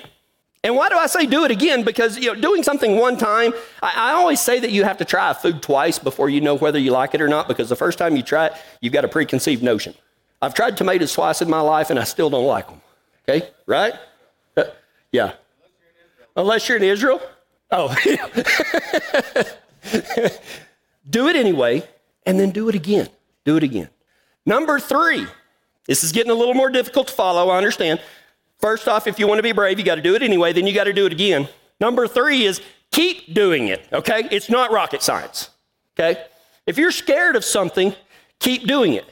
And 0.65 0.75
why 0.75 0.89
do 0.89 0.97
I 0.97 1.07
say 1.07 1.27
do 1.27 1.45
it 1.45 1.51
again? 1.51 1.85
Because 1.85 2.19
you 2.19 2.33
know, 2.33 2.41
doing 2.41 2.63
something 2.63 2.97
one 2.97 3.17
time, 3.17 3.53
I, 3.83 4.11
I, 4.11 4.13
always 4.15 4.41
say 4.41 4.59
that 4.59 4.73
you 4.73 4.83
have 4.83 4.99
to 4.99 5.05
try 5.05 5.31
a 5.31 5.35
food 5.35 5.63
twice 5.63 5.99
before 5.99 6.29
you 6.29 6.41
know 6.41 6.57
whether 6.57 6.79
you 6.79 6.91
like 6.91 7.15
it 7.15 7.21
or 7.21 7.29
not, 7.29 7.47
because 7.47 7.69
the 7.69 7.77
first 7.77 7.99
time 7.99 8.17
you 8.17 8.23
try 8.23 8.47
it, 8.47 8.55
you've 8.81 8.93
got 8.93 9.05
a 9.05 9.09
preconceived 9.09 9.63
notion. 9.63 9.95
I've 10.43 10.55
tried 10.55 10.77
tomatoes 10.77 11.13
twice 11.13 11.41
in 11.41 11.49
my 11.49 11.61
life 11.61 11.91
and 11.91 11.99
I 11.99 12.05
still 12.05 12.31
don't 12.31 12.47
like 12.47 12.67
them. 12.67 12.81
Okay, 13.29 13.49
right? 13.67 13.95
Uh, 14.57 14.65
yeah. 15.11 15.33
Unless 16.37 16.69
you're 16.69 16.79
in 16.79 16.85
Israel. 16.85 17.21
Oh. 17.71 17.89
do 21.11 21.29
it 21.29 21.37
anyway, 21.37 21.83
and 22.25 22.39
then 22.39 22.51
do 22.51 22.69
it 22.69 22.75
again. 22.77 23.09
Do 23.45 23.57
it 23.57 23.65
again. 23.65 23.89
Number 24.45 24.79
three, 24.79 25.27
this 25.87 26.05
is 26.05 26.13
getting 26.13 26.31
a 26.31 26.35
little 26.35 26.55
more 26.55 26.71
difficult 26.71 27.09
to 27.09 27.15
follow, 27.15 27.49
I 27.49 27.57
understand. 27.57 28.01
First 28.59 28.87
off, 28.87 29.07
if 29.07 29.19
you 29.19 29.27
want 29.27 29.39
to 29.39 29.43
be 29.43 29.53
brave, 29.53 29.79
you 29.79 29.85
got 29.85 29.97
to 29.97 30.03
do 30.03 30.15
it 30.15 30.23
anyway, 30.23 30.53
then 30.53 30.67
you 30.67 30.75
got 30.75 30.85
to 30.85 30.93
do 30.93 31.07
it 31.07 31.13
again. 31.13 31.49
Number 31.81 32.07
three 32.07 32.45
is 32.45 32.61
keep 32.93 33.35
doing 33.35 33.69
it, 33.69 33.85
okay? 33.93 34.29
It's 34.31 34.49
not 34.49 34.71
rocket 34.71 35.03
science, 35.03 35.51
okay? 35.99 36.25
If 36.65 36.79
you're 36.79 36.93
scared 36.93 37.37
of 37.37 37.45
something, 37.45 37.95
keep 38.39 38.67
doing 38.67 38.95
it. 38.95 39.05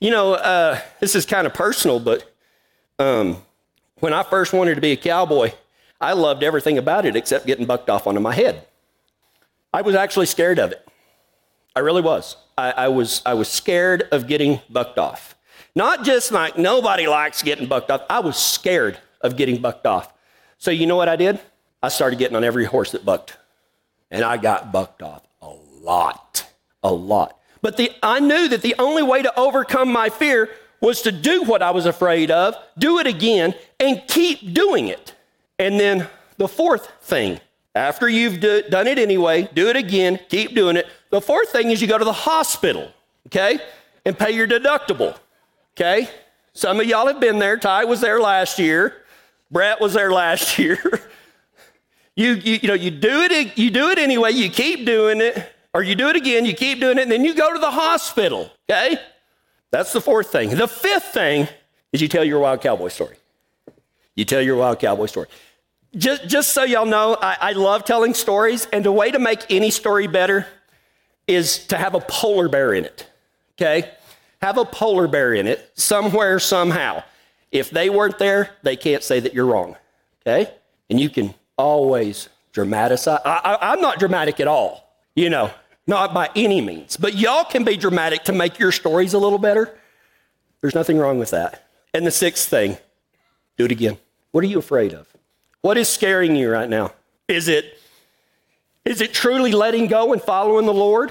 You 0.00 0.10
know, 0.10 0.34
uh, 0.34 0.80
this 1.00 1.14
is 1.14 1.24
kind 1.24 1.46
of 1.46 1.54
personal, 1.54 2.00
but 2.00 2.30
um, 2.98 3.42
when 4.00 4.12
I 4.12 4.22
first 4.22 4.52
wanted 4.52 4.74
to 4.74 4.80
be 4.80 4.92
a 4.92 4.96
cowboy, 4.96 5.52
I 6.00 6.12
loved 6.12 6.42
everything 6.42 6.78
about 6.78 7.06
it 7.06 7.16
except 7.16 7.46
getting 7.46 7.66
bucked 7.66 7.90
off 7.90 8.06
onto 8.06 8.20
my 8.20 8.34
head. 8.34 8.66
I 9.72 9.82
was 9.82 9.94
actually 9.94 10.26
scared 10.26 10.58
of 10.58 10.72
it. 10.72 10.86
I 11.74 11.80
really 11.80 12.02
was. 12.02 12.36
I, 12.56 12.72
I 12.72 12.88
was. 12.88 13.22
I 13.26 13.34
was 13.34 13.48
scared 13.48 14.08
of 14.10 14.26
getting 14.26 14.60
bucked 14.70 14.98
off. 14.98 15.36
Not 15.74 16.04
just 16.04 16.32
like 16.32 16.56
nobody 16.56 17.06
likes 17.06 17.42
getting 17.42 17.66
bucked 17.66 17.90
off. 17.90 18.02
I 18.08 18.20
was 18.20 18.36
scared 18.38 18.98
of 19.20 19.36
getting 19.36 19.60
bucked 19.60 19.86
off. 19.86 20.12
So 20.58 20.70
you 20.70 20.86
know 20.86 20.96
what 20.96 21.08
I 21.08 21.16
did? 21.16 21.38
I 21.82 21.88
started 21.88 22.18
getting 22.18 22.36
on 22.36 22.44
every 22.44 22.64
horse 22.64 22.92
that 22.92 23.04
bucked. 23.04 23.36
And 24.10 24.24
I 24.24 24.38
got 24.38 24.72
bucked 24.72 25.02
off 25.02 25.22
a 25.42 25.50
lot. 25.50 26.46
A 26.82 26.92
lot. 26.92 27.38
But 27.60 27.76
the, 27.76 27.90
I 28.02 28.20
knew 28.20 28.48
that 28.48 28.62
the 28.62 28.74
only 28.78 29.02
way 29.02 29.22
to 29.22 29.38
overcome 29.38 29.92
my 29.92 30.08
fear 30.08 30.48
was 30.80 31.02
to 31.02 31.12
do 31.12 31.42
what 31.42 31.62
I 31.62 31.70
was 31.70 31.86
afraid 31.86 32.30
of, 32.30 32.54
do 32.78 32.98
it 32.98 33.06
again, 33.06 33.54
and 33.80 34.02
keep 34.06 34.52
doing 34.52 34.88
it. 34.88 35.14
And 35.58 35.80
then 35.80 36.08
the 36.36 36.48
fourth 36.48 36.90
thing, 37.00 37.40
after 37.74 38.08
you've 38.08 38.40
do, 38.40 38.62
done 38.62 38.86
it 38.86 38.98
anyway, 38.98 39.48
do 39.54 39.68
it 39.68 39.76
again, 39.76 40.18
keep 40.28 40.54
doing 40.54 40.76
it. 40.76 40.86
The 41.10 41.20
fourth 41.20 41.50
thing 41.50 41.70
is 41.70 41.80
you 41.80 41.88
go 41.88 41.98
to 41.98 42.04
the 42.04 42.12
hospital, 42.12 42.90
okay, 43.26 43.58
and 44.04 44.18
pay 44.18 44.32
your 44.32 44.46
deductible. 44.46 45.16
Okay? 45.76 46.08
Some 46.52 46.80
of 46.80 46.86
y'all 46.86 47.06
have 47.06 47.20
been 47.20 47.38
there. 47.38 47.58
Ty 47.58 47.84
was 47.84 48.00
there 48.00 48.20
last 48.20 48.58
year. 48.58 49.02
Brett 49.50 49.80
was 49.80 49.92
there 49.92 50.10
last 50.10 50.58
year. 50.58 50.78
you, 52.14 52.32
you, 52.32 52.58
you 52.62 52.68
know, 52.68 52.74
you 52.74 52.90
do 52.90 53.22
it, 53.22 53.58
you 53.58 53.70
do 53.70 53.90
it 53.90 53.98
anyway, 53.98 54.32
you 54.32 54.48
keep 54.48 54.86
doing 54.86 55.20
it, 55.20 55.52
or 55.74 55.82
you 55.82 55.94
do 55.94 56.08
it 56.08 56.16
again, 56.16 56.46
you 56.46 56.54
keep 56.54 56.80
doing 56.80 56.98
it, 56.98 57.02
and 57.02 57.12
then 57.12 57.24
you 57.24 57.34
go 57.34 57.52
to 57.52 57.58
the 57.58 57.70
hospital. 57.70 58.50
Okay? 58.68 58.98
That's 59.70 59.92
the 59.92 60.00
fourth 60.00 60.30
thing. 60.30 60.50
The 60.50 60.68
fifth 60.68 61.12
thing 61.12 61.48
is 61.92 62.00
you 62.00 62.08
tell 62.08 62.24
your 62.24 62.40
wild 62.40 62.60
cowboy 62.60 62.88
story. 62.88 63.16
You 64.14 64.24
tell 64.24 64.40
your 64.40 64.56
wild 64.56 64.78
cowboy 64.78 65.06
story. 65.06 65.28
Just, 65.96 66.26
just 66.28 66.52
so 66.52 66.62
y'all 66.62 66.86
know, 66.86 67.16
I, 67.20 67.36
I 67.40 67.52
love 67.52 67.84
telling 67.84 68.14
stories, 68.14 68.66
and 68.72 68.84
the 68.84 68.92
way 68.92 69.10
to 69.10 69.18
make 69.18 69.40
any 69.50 69.70
story 69.70 70.06
better 70.06 70.46
is 71.26 71.66
to 71.66 71.76
have 71.76 71.94
a 71.94 72.00
polar 72.00 72.48
bear 72.48 72.72
in 72.74 72.84
it. 72.84 73.06
Okay? 73.54 73.90
have 74.42 74.58
a 74.58 74.64
polar 74.64 75.08
bear 75.08 75.34
in 75.34 75.46
it 75.46 75.70
somewhere, 75.74 76.38
somehow. 76.38 77.02
If 77.50 77.70
they 77.70 77.90
weren't 77.90 78.18
there, 78.18 78.50
they 78.62 78.76
can't 78.76 79.02
say 79.02 79.20
that 79.20 79.34
you're 79.34 79.46
wrong. 79.46 79.76
Okay? 80.22 80.52
And 80.90 81.00
you 81.00 81.08
can 81.08 81.34
always 81.56 82.28
dramatize. 82.52 83.06
I, 83.08 83.58
am 83.60 83.80
not 83.80 83.98
dramatic 83.98 84.40
at 84.40 84.48
all, 84.48 84.88
you 85.14 85.30
know, 85.30 85.50
not 85.86 86.12
by 86.12 86.30
any 86.34 86.60
means. 86.60 86.96
But 86.96 87.14
y'all 87.14 87.44
can 87.44 87.64
be 87.64 87.76
dramatic 87.76 88.24
to 88.24 88.32
make 88.32 88.58
your 88.58 88.72
stories 88.72 89.14
a 89.14 89.18
little 89.18 89.38
better. 89.38 89.76
There's 90.60 90.74
nothing 90.74 90.98
wrong 90.98 91.18
with 91.18 91.30
that. 91.30 91.68
And 91.94 92.06
the 92.06 92.10
sixth 92.10 92.48
thing, 92.48 92.78
do 93.56 93.64
it 93.64 93.72
again. 93.72 93.98
What 94.32 94.44
are 94.44 94.48
you 94.48 94.58
afraid 94.58 94.92
of? 94.92 95.08
What 95.60 95.76
is 95.76 95.88
scaring 95.88 96.36
you 96.36 96.50
right 96.50 96.68
now? 96.68 96.92
Is 97.28 97.48
it 97.48 97.78
is 98.86 99.00
it 99.00 99.12
truly 99.12 99.50
letting 99.50 99.88
go 99.88 100.12
and 100.12 100.22
following 100.22 100.64
the 100.64 100.72
Lord? 100.72 101.10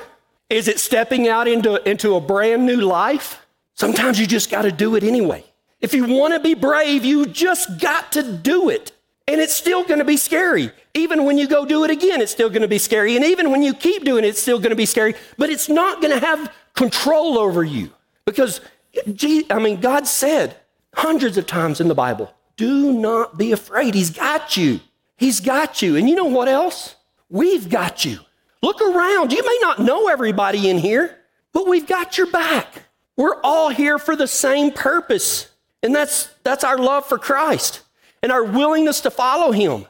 Is 0.49 0.69
it 0.69 0.79
stepping 0.79 1.27
out 1.27 1.47
into, 1.47 1.87
into 1.87 2.15
a 2.15 2.21
brand 2.21 2.65
new 2.65 2.77
life? 2.77 3.45
Sometimes 3.73 4.17
you 4.17 4.25
just 4.25 4.49
got 4.49 4.61
to 4.61 4.71
do 4.71 4.95
it 4.95 5.03
anyway. 5.03 5.43
If 5.81 5.93
you 5.93 6.05
want 6.05 6.33
to 6.33 6.39
be 6.39 6.53
brave, 6.53 7.03
you 7.03 7.25
just 7.25 7.81
got 7.81 8.13
to 8.13 8.23
do 8.23 8.69
it. 8.69 8.93
And 9.27 9.41
it's 9.41 9.55
still 9.55 9.83
going 9.83 9.99
to 9.99 10.05
be 10.05 10.15
scary. 10.15 10.71
Even 10.95 11.25
when 11.25 11.37
you 11.37 11.47
go 11.47 11.65
do 11.65 11.83
it 11.83 11.91
again, 11.91 12.21
it's 12.21 12.31
still 12.31 12.49
going 12.49 12.61
to 12.61 12.67
be 12.67 12.77
scary. 12.77 13.17
And 13.17 13.25
even 13.25 13.51
when 13.51 13.61
you 13.61 13.73
keep 13.73 14.05
doing 14.05 14.23
it, 14.23 14.29
it's 14.29 14.41
still 14.41 14.59
going 14.59 14.69
to 14.69 14.77
be 14.77 14.85
scary. 14.85 15.13
But 15.37 15.49
it's 15.49 15.67
not 15.67 16.01
going 16.01 16.17
to 16.17 16.25
have 16.25 16.51
control 16.73 17.37
over 17.37 17.63
you. 17.63 17.91
Because, 18.25 18.61
I 19.05 19.59
mean, 19.59 19.81
God 19.81 20.07
said 20.07 20.55
hundreds 20.93 21.37
of 21.37 21.45
times 21.45 21.81
in 21.81 21.89
the 21.89 21.95
Bible, 21.95 22.33
do 22.55 22.93
not 22.93 23.37
be 23.37 23.51
afraid. 23.51 23.93
He's 23.93 24.09
got 24.09 24.55
you. 24.55 24.79
He's 25.17 25.41
got 25.41 25.81
you. 25.81 25.97
And 25.97 26.09
you 26.09 26.15
know 26.15 26.25
what 26.25 26.47
else? 26.47 26.95
We've 27.29 27.69
got 27.69 28.05
you. 28.05 28.19
Look 28.61 28.81
around. 28.81 29.33
You 29.33 29.43
may 29.43 29.59
not 29.61 29.79
know 29.79 30.07
everybody 30.07 30.69
in 30.69 30.77
here, 30.77 31.17
but 31.51 31.67
we've 31.67 31.85
got 31.85 32.17
your 32.17 32.27
back. 32.27 32.83
We're 33.17 33.41
all 33.43 33.69
here 33.69 33.99
for 33.99 34.15
the 34.15 34.27
same 34.27 34.71
purpose. 34.71 35.51
And 35.83 35.93
that's, 35.93 36.29
that's 36.43 36.63
our 36.63 36.77
love 36.77 37.05
for 37.05 37.19
Christ 37.19 37.81
and 38.23 38.31
our 38.31 38.43
willingness 38.43 39.01
to 39.01 39.11
follow 39.11 39.51
him. 39.51 39.85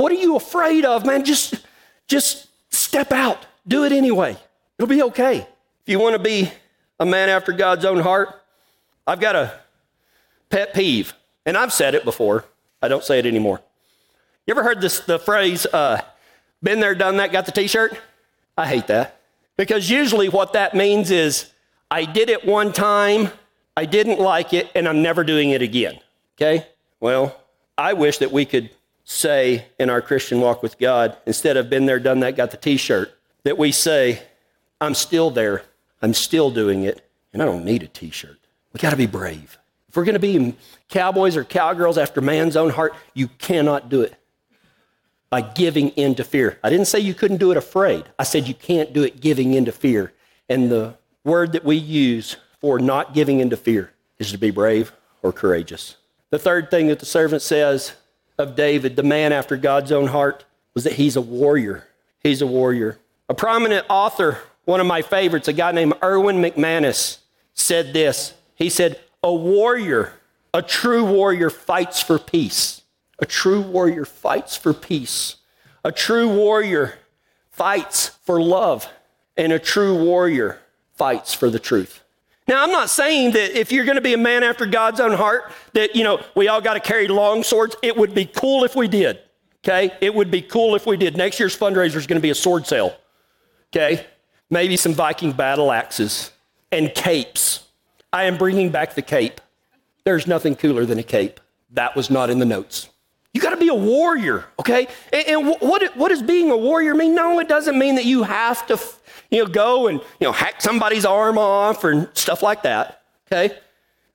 What 0.00 0.12
are 0.12 0.16
you 0.16 0.34
afraid 0.34 0.86
of, 0.86 1.04
man? 1.04 1.26
Just, 1.26 1.56
just 2.08 2.46
step 2.70 3.12
out. 3.12 3.44
Do 3.68 3.84
it 3.84 3.92
anyway. 3.92 4.34
It'll 4.78 4.88
be 4.88 5.02
okay. 5.02 5.40
If 5.40 5.88
you 5.88 5.98
want 5.98 6.14
to 6.14 6.18
be 6.18 6.50
a 6.98 7.04
man 7.04 7.28
after 7.28 7.52
God's 7.52 7.84
own 7.84 8.00
heart, 8.00 8.30
I've 9.06 9.20
got 9.20 9.36
a 9.36 9.60
pet 10.48 10.72
peeve, 10.72 11.12
and 11.44 11.54
I've 11.54 11.70
said 11.70 11.94
it 11.94 12.06
before. 12.06 12.46
I 12.80 12.88
don't 12.88 13.04
say 13.04 13.18
it 13.18 13.26
anymore. 13.26 13.60
You 14.46 14.52
ever 14.52 14.62
heard 14.62 14.80
this 14.80 15.00
the 15.00 15.18
phrase, 15.18 15.66
uh, 15.66 16.00
been 16.62 16.80
there, 16.80 16.94
done 16.94 17.18
that, 17.18 17.30
got 17.30 17.44
the 17.44 17.52
t 17.52 17.66
shirt? 17.66 17.94
I 18.56 18.66
hate 18.66 18.86
that. 18.86 19.20
Because 19.58 19.90
usually 19.90 20.30
what 20.30 20.54
that 20.54 20.72
means 20.72 21.10
is 21.10 21.52
I 21.90 22.06
did 22.06 22.30
it 22.30 22.46
one 22.46 22.72
time, 22.72 23.28
I 23.76 23.84
didn't 23.84 24.18
like 24.18 24.54
it, 24.54 24.70
and 24.74 24.88
I'm 24.88 25.02
never 25.02 25.24
doing 25.24 25.50
it 25.50 25.60
again. 25.60 26.00
Okay? 26.38 26.66
Well, 27.00 27.38
I 27.76 27.92
wish 27.92 28.16
that 28.16 28.32
we 28.32 28.46
could 28.46 28.70
say 29.10 29.66
in 29.78 29.90
our 29.90 30.00
Christian 30.00 30.40
walk 30.40 30.62
with 30.62 30.78
God, 30.78 31.16
instead 31.26 31.56
of 31.56 31.68
been 31.68 31.86
there, 31.86 31.98
done 31.98 32.20
that, 32.20 32.36
got 32.36 32.52
the 32.52 32.56
t 32.56 32.76
shirt, 32.76 33.12
that 33.42 33.58
we 33.58 33.72
say, 33.72 34.22
I'm 34.80 34.94
still 34.94 35.30
there, 35.30 35.64
I'm 36.00 36.14
still 36.14 36.50
doing 36.50 36.84
it, 36.84 37.04
and 37.32 37.42
I 37.42 37.44
don't 37.44 37.64
need 37.64 37.82
a 37.82 37.88
t 37.88 38.10
shirt. 38.10 38.38
We 38.72 38.78
got 38.78 38.90
to 38.90 38.96
be 38.96 39.06
brave. 39.06 39.58
If 39.88 39.96
we're 39.96 40.04
going 40.04 40.14
to 40.14 40.20
be 40.20 40.54
cowboys 40.88 41.36
or 41.36 41.42
cowgirls 41.42 41.98
after 41.98 42.20
man's 42.20 42.56
own 42.56 42.70
heart, 42.70 42.94
you 43.12 43.26
cannot 43.26 43.88
do 43.88 44.02
it 44.02 44.14
by 45.28 45.40
giving 45.40 45.88
in 45.90 46.14
to 46.14 46.22
fear. 46.22 46.60
I 46.62 46.70
didn't 46.70 46.86
say 46.86 47.00
you 47.00 47.14
couldn't 47.14 47.38
do 47.38 47.50
it 47.50 47.56
afraid. 47.56 48.04
I 48.16 48.22
said 48.22 48.46
you 48.46 48.54
can't 48.54 48.92
do 48.92 49.02
it 49.02 49.20
giving 49.20 49.54
in 49.54 49.64
to 49.64 49.72
fear. 49.72 50.12
And 50.48 50.70
the 50.70 50.94
word 51.24 51.52
that 51.52 51.64
we 51.64 51.74
use 51.76 52.36
for 52.60 52.78
not 52.78 53.12
giving 53.12 53.40
in 53.40 53.50
to 53.50 53.56
fear 53.56 53.92
is 54.20 54.30
to 54.30 54.38
be 54.38 54.52
brave 54.52 54.92
or 55.22 55.32
courageous. 55.32 55.96
The 56.30 56.38
third 56.38 56.70
thing 56.70 56.86
that 56.86 57.00
the 57.00 57.06
servant 57.06 57.42
says 57.42 57.94
of 58.40 58.56
David, 58.56 58.96
the 58.96 59.02
man 59.02 59.32
after 59.32 59.56
God's 59.56 59.92
own 59.92 60.08
heart, 60.08 60.44
was 60.74 60.84
that 60.84 60.94
he's 60.94 61.16
a 61.16 61.20
warrior. 61.20 61.86
He's 62.20 62.42
a 62.42 62.46
warrior. 62.46 62.98
A 63.28 63.34
prominent 63.34 63.86
author, 63.88 64.38
one 64.64 64.80
of 64.80 64.86
my 64.86 65.02
favorites, 65.02 65.46
a 65.46 65.52
guy 65.52 65.70
named 65.72 65.94
Erwin 66.02 66.36
McManus, 66.42 67.18
said 67.54 67.92
this. 67.92 68.34
He 68.54 68.68
said, 68.68 68.98
A 69.22 69.32
warrior, 69.32 70.12
a 70.52 70.62
true 70.62 71.04
warrior, 71.04 71.50
fights 71.50 72.02
for 72.02 72.18
peace. 72.18 72.82
A 73.20 73.26
true 73.26 73.60
warrior 73.60 74.04
fights 74.04 74.56
for 74.56 74.72
peace. 74.72 75.36
A 75.84 75.92
true 75.92 76.28
warrior 76.28 76.98
fights 77.50 78.08
for 78.24 78.40
love. 78.42 78.88
And 79.36 79.52
a 79.52 79.58
true 79.58 80.02
warrior 80.02 80.60
fights 80.94 81.32
for 81.34 81.50
the 81.50 81.58
truth. 81.58 81.99
Now, 82.50 82.62
I'm 82.62 82.70
not 82.70 82.90
saying 82.90 83.30
that 83.32 83.58
if 83.58 83.72
you're 83.72 83.86
going 83.86 83.96
to 83.96 84.02
be 84.02 84.12
a 84.12 84.18
man 84.18 84.42
after 84.42 84.66
God's 84.66 85.00
own 85.00 85.12
heart, 85.12 85.50
that, 85.72 85.96
you 85.96 86.04
know, 86.04 86.22
we 86.34 86.48
all 86.48 86.60
got 86.60 86.74
to 86.74 86.80
carry 86.80 87.08
long 87.08 87.42
swords. 87.42 87.76
It 87.82 87.96
would 87.96 88.12
be 88.12 88.26
cool 88.26 88.64
if 88.64 88.76
we 88.76 88.88
did. 88.88 89.20
Okay? 89.64 89.92
It 90.02 90.14
would 90.14 90.30
be 90.30 90.42
cool 90.42 90.74
if 90.74 90.84
we 90.84 90.98
did. 90.98 91.16
Next 91.16 91.40
year's 91.40 91.56
fundraiser 91.56 91.96
is 91.96 92.06
going 92.06 92.20
to 92.20 92.22
be 92.22 92.30
a 92.30 92.34
sword 92.34 92.66
sale. 92.66 92.94
Okay? 93.68 94.04
maybe 94.50 94.76
some 94.76 94.92
Viking 94.92 95.32
battle 95.32 95.72
axes, 95.72 96.32
and 96.72 96.92
capes. 96.94 97.68
I 98.12 98.24
am 98.24 98.36
bringing 98.36 98.70
back 98.70 98.94
the 98.94 99.02
cape. 99.02 99.40
There's 100.04 100.26
nothing 100.26 100.56
cooler 100.56 100.84
than 100.84 100.98
a 100.98 101.02
cape. 101.02 101.40
That 101.70 101.94
was 101.96 102.10
not 102.10 102.30
in 102.30 102.40
the 102.40 102.44
notes. 102.44 102.88
You 103.32 103.40
got 103.40 103.50
to 103.50 103.56
be 103.56 103.68
a 103.68 103.74
warrior, 103.74 104.46
okay? 104.58 104.88
And, 105.12 105.26
and 105.28 105.56
what, 105.60 105.96
what 105.96 106.08
does 106.08 106.22
being 106.22 106.50
a 106.50 106.56
warrior 106.56 106.94
mean? 106.94 107.14
No, 107.14 107.38
it 107.38 107.48
doesn't 107.48 107.78
mean 107.78 107.94
that 107.94 108.04
you 108.04 108.24
have 108.24 108.66
to, 108.66 108.80
you 109.30 109.44
know, 109.44 109.50
go 109.50 109.88
and 109.88 110.00
you 110.18 110.26
know 110.26 110.32
hack 110.32 110.60
somebody's 110.60 111.04
arm 111.04 111.38
off 111.38 111.84
or 111.84 112.10
stuff 112.14 112.42
like 112.42 112.62
that, 112.62 113.02
okay? 113.26 113.56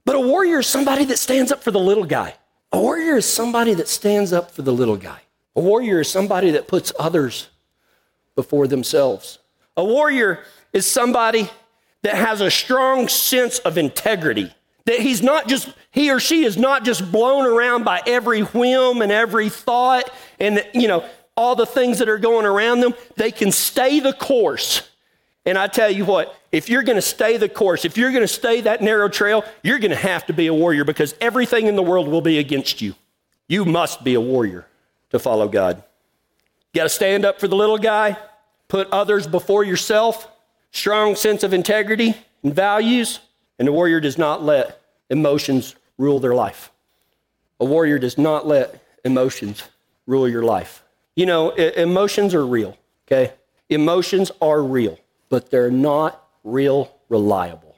But 0.05 0.15
a 0.15 0.19
warrior 0.19 0.59
is 0.59 0.67
somebody 0.67 1.05
that 1.05 1.17
stands 1.17 1.51
up 1.51 1.63
for 1.63 1.71
the 1.71 1.79
little 1.79 2.05
guy. 2.05 2.35
A 2.71 2.79
warrior 2.79 3.17
is 3.17 3.25
somebody 3.25 3.73
that 3.73 3.87
stands 3.87 4.33
up 4.33 4.51
for 4.51 4.61
the 4.61 4.73
little 4.73 4.97
guy. 4.97 5.21
A 5.55 5.61
warrior 5.61 6.01
is 6.01 6.09
somebody 6.09 6.51
that 6.51 6.67
puts 6.67 6.91
others 6.99 7.49
before 8.35 8.67
themselves. 8.67 9.39
A 9.77 9.83
warrior 9.83 10.43
is 10.73 10.85
somebody 10.85 11.49
that 12.01 12.15
has 12.15 12.41
a 12.41 12.51
strong 12.51 13.07
sense 13.07 13.59
of 13.59 13.77
integrity. 13.77 14.53
That 14.85 14.99
he's 14.99 15.23
not 15.23 15.47
just, 15.47 15.73
he 15.89 16.11
or 16.11 16.19
she 16.19 16.43
is 16.43 16.57
not 16.57 16.83
just 16.83 17.11
blown 17.11 17.45
around 17.45 17.83
by 17.83 18.01
every 18.05 18.41
whim 18.41 19.01
and 19.01 19.11
every 19.11 19.49
thought 19.49 20.11
and, 20.39 20.63
you 20.73 20.87
know, 20.87 21.03
all 21.35 21.55
the 21.55 21.65
things 21.65 21.99
that 21.99 22.09
are 22.09 22.19
going 22.19 22.45
around 22.45 22.81
them. 22.81 22.93
They 23.15 23.31
can 23.31 23.51
stay 23.51 23.99
the 23.99 24.13
course. 24.13 24.87
And 25.45 25.57
I 25.57 25.67
tell 25.67 25.89
you 25.89 26.05
what, 26.05 26.35
if 26.51 26.69
you're 26.69 26.83
going 26.83 26.95
to 26.95 27.01
stay 27.01 27.37
the 27.37 27.47
course, 27.47 27.85
if 27.85 27.97
you're 27.97 28.11
going 28.11 28.23
to 28.23 28.27
stay 28.27 28.61
that 28.61 28.81
narrow 28.81 29.09
trail, 29.09 29.45
you're 29.63 29.79
going 29.79 29.91
to 29.91 29.97
have 29.97 30.25
to 30.25 30.33
be 30.33 30.47
a 30.47 30.53
warrior 30.53 30.83
because 30.83 31.13
everything 31.21 31.67
in 31.67 31.75
the 31.75 31.83
world 31.83 32.07
will 32.07 32.21
be 32.21 32.39
against 32.39 32.81
you. 32.81 32.95
You 33.47 33.63
must 33.63 34.03
be 34.03 34.15
a 34.15 34.21
warrior 34.21 34.65
to 35.11 35.19
follow 35.19 35.47
God. 35.47 35.83
You 36.73 36.79
got 36.79 36.83
to 36.83 36.89
stand 36.89 37.25
up 37.25 37.39
for 37.39 37.47
the 37.47 37.55
little 37.55 37.77
guy, 37.77 38.17
put 38.67 38.89
others 38.91 39.27
before 39.27 39.63
yourself, 39.63 40.27
strong 40.71 41.15
sense 41.15 41.43
of 41.43 41.53
integrity 41.53 42.15
and 42.43 42.53
values, 42.53 43.19
and 43.59 43.67
the 43.67 43.71
warrior 43.71 43.99
does 43.99 44.17
not 44.17 44.43
let 44.43 44.81
emotions 45.09 45.75
rule 45.97 46.19
their 46.19 46.33
life. 46.33 46.71
A 47.59 47.65
warrior 47.65 47.99
does 47.99 48.17
not 48.17 48.47
let 48.47 48.83
emotions 49.05 49.63
rule 50.07 50.27
your 50.27 50.43
life. 50.43 50.83
You 51.15 51.25
know, 51.25 51.51
emotions 51.51 52.33
are 52.33 52.45
real, 52.45 52.77
okay? 53.07 53.33
Emotions 53.69 54.31
are 54.41 54.61
real, 54.61 54.99
but 55.29 55.49
they're 55.49 55.71
not 55.71 56.27
real 56.43 56.95
reliable. 57.09 57.75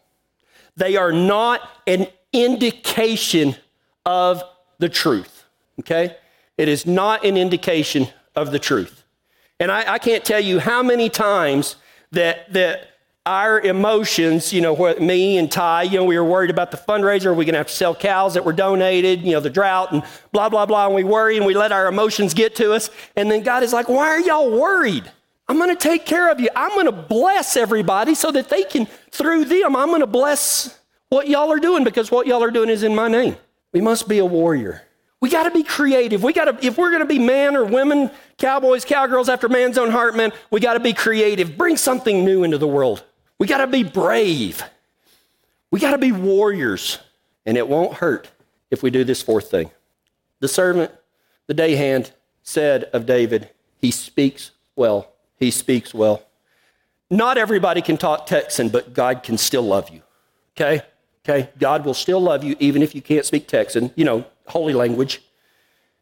They 0.76 0.96
are 0.96 1.12
not 1.12 1.68
an 1.88 2.08
indication 2.34 3.56
of 4.06 4.44
the 4.80 4.90
truth, 4.90 5.46
okay? 5.80 6.18
It 6.58 6.68
is 6.68 6.86
not 6.86 7.26
an 7.26 7.38
indication 7.38 8.08
of 8.36 8.52
the 8.52 8.60
truth. 8.60 9.04
And 9.60 9.72
I, 9.72 9.94
I 9.94 9.98
can't 9.98 10.24
tell 10.24 10.40
you 10.40 10.60
how 10.60 10.84
many 10.84 11.10
times 11.10 11.78
that, 12.12 12.54
that 12.54 12.90
our 13.26 13.60
emotions, 13.60 14.54
you 14.54 14.62
know, 14.62 14.74
what 14.74 15.02
me 15.02 15.38
and 15.38 15.52
Ty, 15.52 15.84
you 15.84 15.98
know, 15.98 16.06
we 16.06 16.18
were 16.18 16.24
worried 16.24 16.50
about 16.50 16.72
the 16.72 16.78
fundraiser. 16.78 17.26
Are 17.26 17.34
we 17.34 17.44
going 17.44 17.54
to 17.54 17.60
have 17.60 17.68
to 17.68 17.74
sell 17.74 17.94
cows 17.94 18.36
that 18.36 18.46
were 18.46 18.54
donated, 18.54 19.22
you 19.22 19.34
know, 19.34 19.42
the 19.42 19.50
drought 19.50 19.92
and 19.92 20.04
blah, 20.32 20.48
blah, 20.48 20.66
blah. 20.66 20.86
And 20.86 20.96
we 20.96 21.04
worry 21.04 21.36
and 21.36 21.46
we 21.46 21.54
let 21.54 21.72
our 21.72 21.88
emotions 21.88 22.34
get 22.34 22.56
to 22.56 22.72
us. 22.72 22.90
And 23.16 23.30
then 23.30 23.44
God 23.44 23.64
is 23.64 23.74
like, 23.74 23.90
why 23.90 24.08
are 24.08 24.22
y'all 24.22 24.58
worried? 24.58 25.12
I'm 25.50 25.58
going 25.58 25.70
to 25.70 25.76
take 25.76 26.06
care 26.06 26.30
of 26.32 26.40
you. 26.40 26.50
I'm 26.56 26.72
going 26.72 26.88
to 26.88 26.92
bless 26.92 27.56
everybody 27.56 28.16
so 28.16 28.32
that 28.32 28.50
they 28.50 28.64
can, 28.64 28.86
through 29.12 29.46
them, 29.46 29.76
I'm 29.76 29.88
going 29.88 30.02
to 30.02 30.08
bless 30.08 30.78
what 31.10 31.28
y'all 31.30 31.52
are 31.52 31.60
doing 31.60 31.84
because 31.84 32.12
what 32.12 32.28
y'all 32.28 32.44
are 32.44 32.52
doing 32.52 32.70
is 32.70 32.84
in 32.84 32.94
my 32.94 33.08
name. 33.08 33.38
We 33.72 33.80
must 33.80 34.08
be 34.08 34.18
a 34.18 34.26
warrior. 34.26 34.84
We 35.20 35.30
got 35.30 35.44
to 35.44 35.52
be 35.52 35.64
creative. 35.64 36.22
We 36.22 36.34
got 36.34 36.46
to, 36.46 36.66
if 36.66 36.78
we're 36.78 36.90
going 36.90 37.02
to 37.02 37.08
be 37.08 37.18
man 37.18 37.56
or 37.56 37.64
women, 37.64 38.12
cowboys, 38.38 38.86
cowgirls 38.86 39.30
after 39.30 39.50
man's 39.50 39.78
own 39.78 39.90
heart, 39.90 40.16
man, 40.16 40.32
we 40.52 40.60
got 40.60 40.74
to 40.74 40.80
be 40.80 40.94
creative. 40.94 41.58
Bring 41.58 41.78
something 41.78 42.24
new 42.24 42.44
into 42.44 42.58
the 42.58 42.68
world. 42.68 43.04
We 43.40 43.48
got 43.48 43.60
to 43.60 43.68
be 43.68 43.84
brave. 43.84 44.62
We 45.72 45.80
got 45.80 45.92
to 45.92 45.98
be 45.98 46.12
warriors. 46.12 47.00
And 47.46 47.58
it 47.58 47.68
won't 47.68 47.96
hurt 47.96 48.30
if 48.70 48.84
we 48.84 48.92
do 48.92 49.04
this 49.04 49.22
fourth 49.22 49.50
thing. 49.50 49.72
The 50.40 50.48
servant, 50.48 50.92
the 51.48 51.54
day 51.54 51.76
hand, 51.76 52.12
said 52.44 52.84
of 52.94 53.06
David, 53.06 53.50
He 53.78 53.92
speaks 53.92 54.52
well. 54.76 55.14
He 55.38 55.52
speaks 55.52 55.94
well. 55.94 56.24
Not 57.10 57.38
everybody 57.38 57.82
can 57.82 57.98
talk 57.98 58.26
Texan, 58.26 58.70
but 58.70 58.94
God 58.94 59.24
can 59.24 59.38
still 59.38 59.62
love 59.62 59.90
you. 59.90 60.02
Okay? 60.56 60.82
Okay? 61.24 61.50
God 61.58 61.86
will 61.86 61.94
still 61.94 62.20
love 62.20 62.44
you 62.44 62.56
even 62.60 62.82
if 62.82 62.94
you 62.94 63.02
can't 63.02 63.26
speak 63.26 63.48
Texan, 63.48 63.92
you 63.96 64.04
know, 64.04 64.26
holy 64.48 64.74
language. 64.74 65.22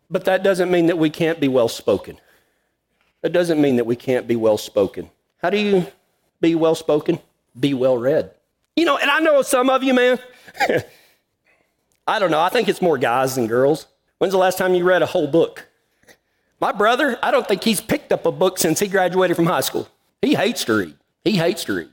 But 0.10 0.26
that 0.26 0.44
doesn't 0.44 0.72
mean 0.72 0.88
that 0.88 0.98
we 0.98 1.10
can't 1.10 1.40
be 1.40 1.48
well 1.48 1.68
spoken. 1.68 2.20
That 3.22 3.32
doesn't 3.32 3.60
mean 3.60 3.76
that 3.78 3.86
we 3.86 3.96
can't 3.96 4.28
be 4.28 4.36
well 4.36 4.58
spoken. 4.58 5.10
How 5.42 5.50
do 5.50 5.58
you 5.58 5.88
be 6.42 6.56
well 6.56 6.76
spoken? 6.76 7.20
Be 7.60 7.74
well 7.74 7.98
read. 7.98 8.32
You 8.76 8.86
know, 8.86 8.98
and 8.98 9.10
I 9.10 9.20
know 9.20 9.42
some 9.42 9.70
of 9.70 9.84
you, 9.84 9.94
man. 9.94 10.20
I 12.08 12.20
don't 12.20 12.30
know. 12.30 12.42
I 12.42 12.50
think 12.50 12.70
it's 12.70 12.82
more 12.82 12.98
guys 12.98 13.36
than 13.36 13.48
girls. 13.48 13.88
When's 14.20 14.34
the 14.34 14.38
last 14.38 14.58
time 14.58 14.76
you 14.76 14.84
read 14.84 15.02
a 15.02 15.08
whole 15.08 15.28
book? 15.28 15.68
My 16.66 16.72
brother, 16.72 17.20
I 17.22 17.30
don't 17.30 17.48
think 17.48 17.64
he's 17.64 17.80
picked 17.80 18.12
up 18.12 18.26
a 18.26 18.32
book 18.32 18.58
since 18.58 18.80
he 18.80 18.88
graduated 18.88 19.36
from 19.36 19.46
high 19.46 19.62
school. 19.62 19.88
He 20.20 20.34
hates 20.34 20.64
to 20.64 20.74
read. 20.74 20.96
He 21.24 21.38
hates 21.38 21.64
to 21.66 21.74
read. 21.74 21.92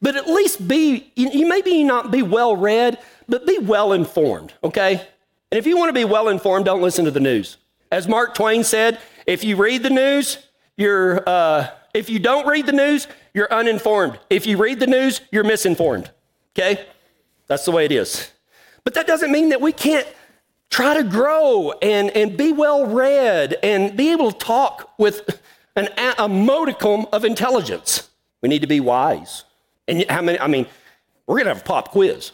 But 0.00 0.14
at 0.14 0.28
least 0.28 0.68
be, 0.68 1.10
you 1.16 1.48
maybe 1.48 1.82
not 1.82 2.12
be 2.12 2.22
well 2.22 2.54
read, 2.54 3.00
but 3.28 3.44
be 3.44 3.58
well 3.58 3.92
informed, 3.92 4.52
okay? 4.62 5.04
And 5.50 5.58
if 5.58 5.66
you 5.66 5.76
want 5.76 5.88
to 5.88 5.92
be 5.92 6.04
well 6.04 6.28
informed, 6.28 6.64
don't 6.64 6.80
listen 6.80 7.04
to 7.06 7.10
the 7.10 7.18
news. 7.18 7.56
As 7.90 8.06
Mark 8.06 8.36
Twain 8.36 8.62
said, 8.62 9.00
if 9.26 9.42
you 9.42 9.56
read 9.56 9.82
the 9.82 9.90
news, 9.90 10.38
you're, 10.76 11.28
uh, 11.28 11.70
if 11.92 12.08
you 12.08 12.20
don't 12.20 12.46
read 12.46 12.66
the 12.66 12.72
news, 12.72 13.08
you're 13.34 13.52
uninformed. 13.52 14.20
If 14.30 14.46
you 14.46 14.58
read 14.58 14.78
the 14.78 14.86
news, 14.86 15.22
you're 15.32 15.42
misinformed, 15.42 16.08
okay? 16.56 16.86
That's 17.48 17.64
the 17.64 17.72
way 17.72 17.84
it 17.84 17.90
is. 17.90 18.30
But 18.84 18.94
that 18.94 19.08
doesn't 19.08 19.32
mean 19.32 19.48
that 19.48 19.60
we 19.60 19.72
can't 19.72 20.06
try 20.70 20.94
to 20.94 21.04
grow 21.04 21.72
and, 21.82 22.10
and 22.10 22.36
be 22.36 22.52
well 22.52 22.86
read 22.86 23.56
and 23.62 23.96
be 23.96 24.12
able 24.12 24.32
to 24.32 24.38
talk 24.38 24.90
with 24.98 25.40
an, 25.76 25.88
a 26.18 26.28
modicum 26.28 27.06
of 27.12 27.24
intelligence. 27.24 28.08
We 28.42 28.48
need 28.48 28.62
to 28.62 28.66
be 28.66 28.80
wise. 28.80 29.44
And 29.88 30.04
how 30.08 30.22
many, 30.22 30.38
I 30.38 30.46
mean, 30.46 30.66
we're 31.26 31.36
going 31.36 31.46
to 31.46 31.54
have 31.54 31.62
a 31.62 31.64
pop 31.64 31.90
quiz. 31.90 32.32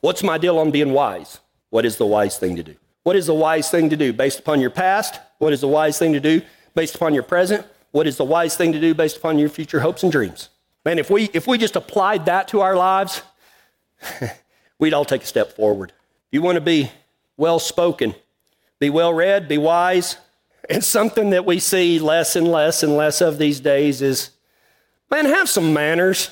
What's 0.00 0.22
my 0.22 0.38
deal 0.38 0.58
on 0.58 0.70
being 0.70 0.92
wise? 0.92 1.40
What 1.70 1.84
is 1.84 1.96
the 1.96 2.06
wise 2.06 2.38
thing 2.38 2.56
to 2.56 2.62
do? 2.62 2.74
What 3.02 3.16
is 3.16 3.26
the 3.26 3.34
wise 3.34 3.70
thing 3.70 3.90
to 3.90 3.96
do 3.96 4.12
based 4.12 4.40
upon 4.40 4.60
your 4.60 4.70
past? 4.70 5.20
What 5.38 5.52
is 5.52 5.60
the 5.60 5.68
wise 5.68 5.98
thing 5.98 6.12
to 6.12 6.20
do 6.20 6.42
based 6.74 6.94
upon 6.94 7.14
your 7.14 7.22
present? 7.22 7.66
What 7.92 8.06
is 8.06 8.16
the 8.16 8.24
wise 8.24 8.56
thing 8.56 8.72
to 8.72 8.80
do 8.80 8.94
based 8.94 9.16
upon 9.16 9.38
your 9.38 9.48
future 9.48 9.80
hopes 9.80 10.02
and 10.02 10.12
dreams? 10.12 10.50
Man, 10.84 10.98
if 10.98 11.10
we, 11.10 11.30
if 11.32 11.46
we 11.46 11.58
just 11.58 11.76
applied 11.76 12.26
that 12.26 12.48
to 12.48 12.60
our 12.60 12.76
lives, 12.76 13.22
we'd 14.78 14.94
all 14.94 15.04
take 15.04 15.22
a 15.22 15.26
step 15.26 15.56
forward. 15.56 15.92
You 16.30 16.42
want 16.42 16.56
to 16.56 16.60
be 16.60 16.90
well 17.36 17.58
spoken, 17.58 18.14
be 18.78 18.90
well 18.90 19.12
read, 19.12 19.48
be 19.48 19.58
wise, 19.58 20.16
and 20.68 20.82
something 20.82 21.30
that 21.30 21.44
we 21.44 21.58
see 21.58 21.98
less 21.98 22.36
and 22.36 22.48
less 22.48 22.82
and 22.82 22.96
less 22.96 23.20
of 23.20 23.38
these 23.38 23.60
days 23.60 24.02
is 24.02 24.30
man, 25.10 25.26
have 25.26 25.48
some 25.48 25.72
manners. 25.72 26.30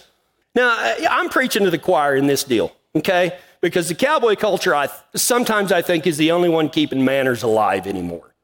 Now, 0.55 0.95
I'm 1.11 1.29
preaching 1.29 1.65
to 1.65 1.71
the 1.71 1.79
choir 1.79 2.15
in 2.15 2.27
this 2.27 2.45
deal, 2.45 2.73
okay? 2.95 3.37
Because 3.61 3.89
the 3.89 3.95
cowboy 3.95 4.37
culture, 4.37 4.75
I, 4.75 4.89
sometimes 5.17 5.73
I 5.73 5.83
think, 5.83 6.07
is 6.07 6.17
the 6.17 6.31
only 6.33 6.49
one 6.49 6.69
keeping 6.69 7.05
manners 7.05 7.43
alive 7.43 7.87
anymore. 7.87 8.35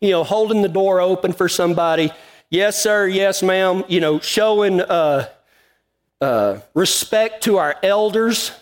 You 0.00 0.10
know, 0.10 0.24
holding 0.24 0.62
the 0.62 0.68
door 0.68 1.00
open 1.00 1.32
for 1.32 1.48
somebody, 1.48 2.10
yes, 2.50 2.82
sir, 2.82 3.06
yes, 3.06 3.42
ma'am, 3.42 3.84
you 3.86 4.00
know, 4.00 4.18
showing 4.18 4.80
uh, 4.80 5.28
uh, 6.20 6.60
respect 6.74 7.44
to 7.44 7.58
our 7.58 7.76
elders. 7.82 8.52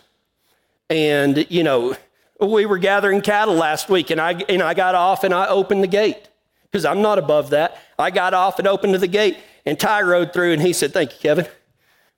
And, 0.90 1.46
you 1.50 1.62
know, 1.62 1.96
we 2.40 2.66
were 2.66 2.78
gathering 2.78 3.20
cattle 3.20 3.54
last 3.54 3.88
week, 3.88 4.10
and 4.10 4.20
I, 4.20 4.32
and 4.48 4.62
I 4.62 4.74
got 4.74 4.94
off 4.94 5.24
and 5.24 5.34
I 5.34 5.46
opened 5.46 5.82
the 5.82 5.88
gate 5.88 6.28
because 6.64 6.84
I'm 6.84 7.02
not 7.02 7.18
above 7.18 7.50
that. 7.50 7.76
I 7.98 8.10
got 8.10 8.34
off 8.34 8.58
and 8.58 8.66
opened 8.66 8.94
the 8.94 9.06
gate, 9.06 9.38
and 9.66 9.78
Ty 9.78 10.02
rode 10.02 10.32
through, 10.32 10.52
and 10.52 10.62
he 10.62 10.72
said, 10.72 10.92
Thank 10.92 11.12
you, 11.12 11.18
Kevin. 11.20 11.46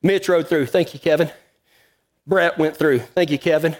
Mitch 0.02 0.28
rode 0.28 0.48
through. 0.48 0.66
Thank 0.66 0.94
you, 0.94 1.00
Kevin. 1.00 1.30
Brett 2.26 2.58
went 2.58 2.76
through. 2.76 3.00
Thank 3.00 3.30
you, 3.30 3.38
Kevin. 3.38 3.76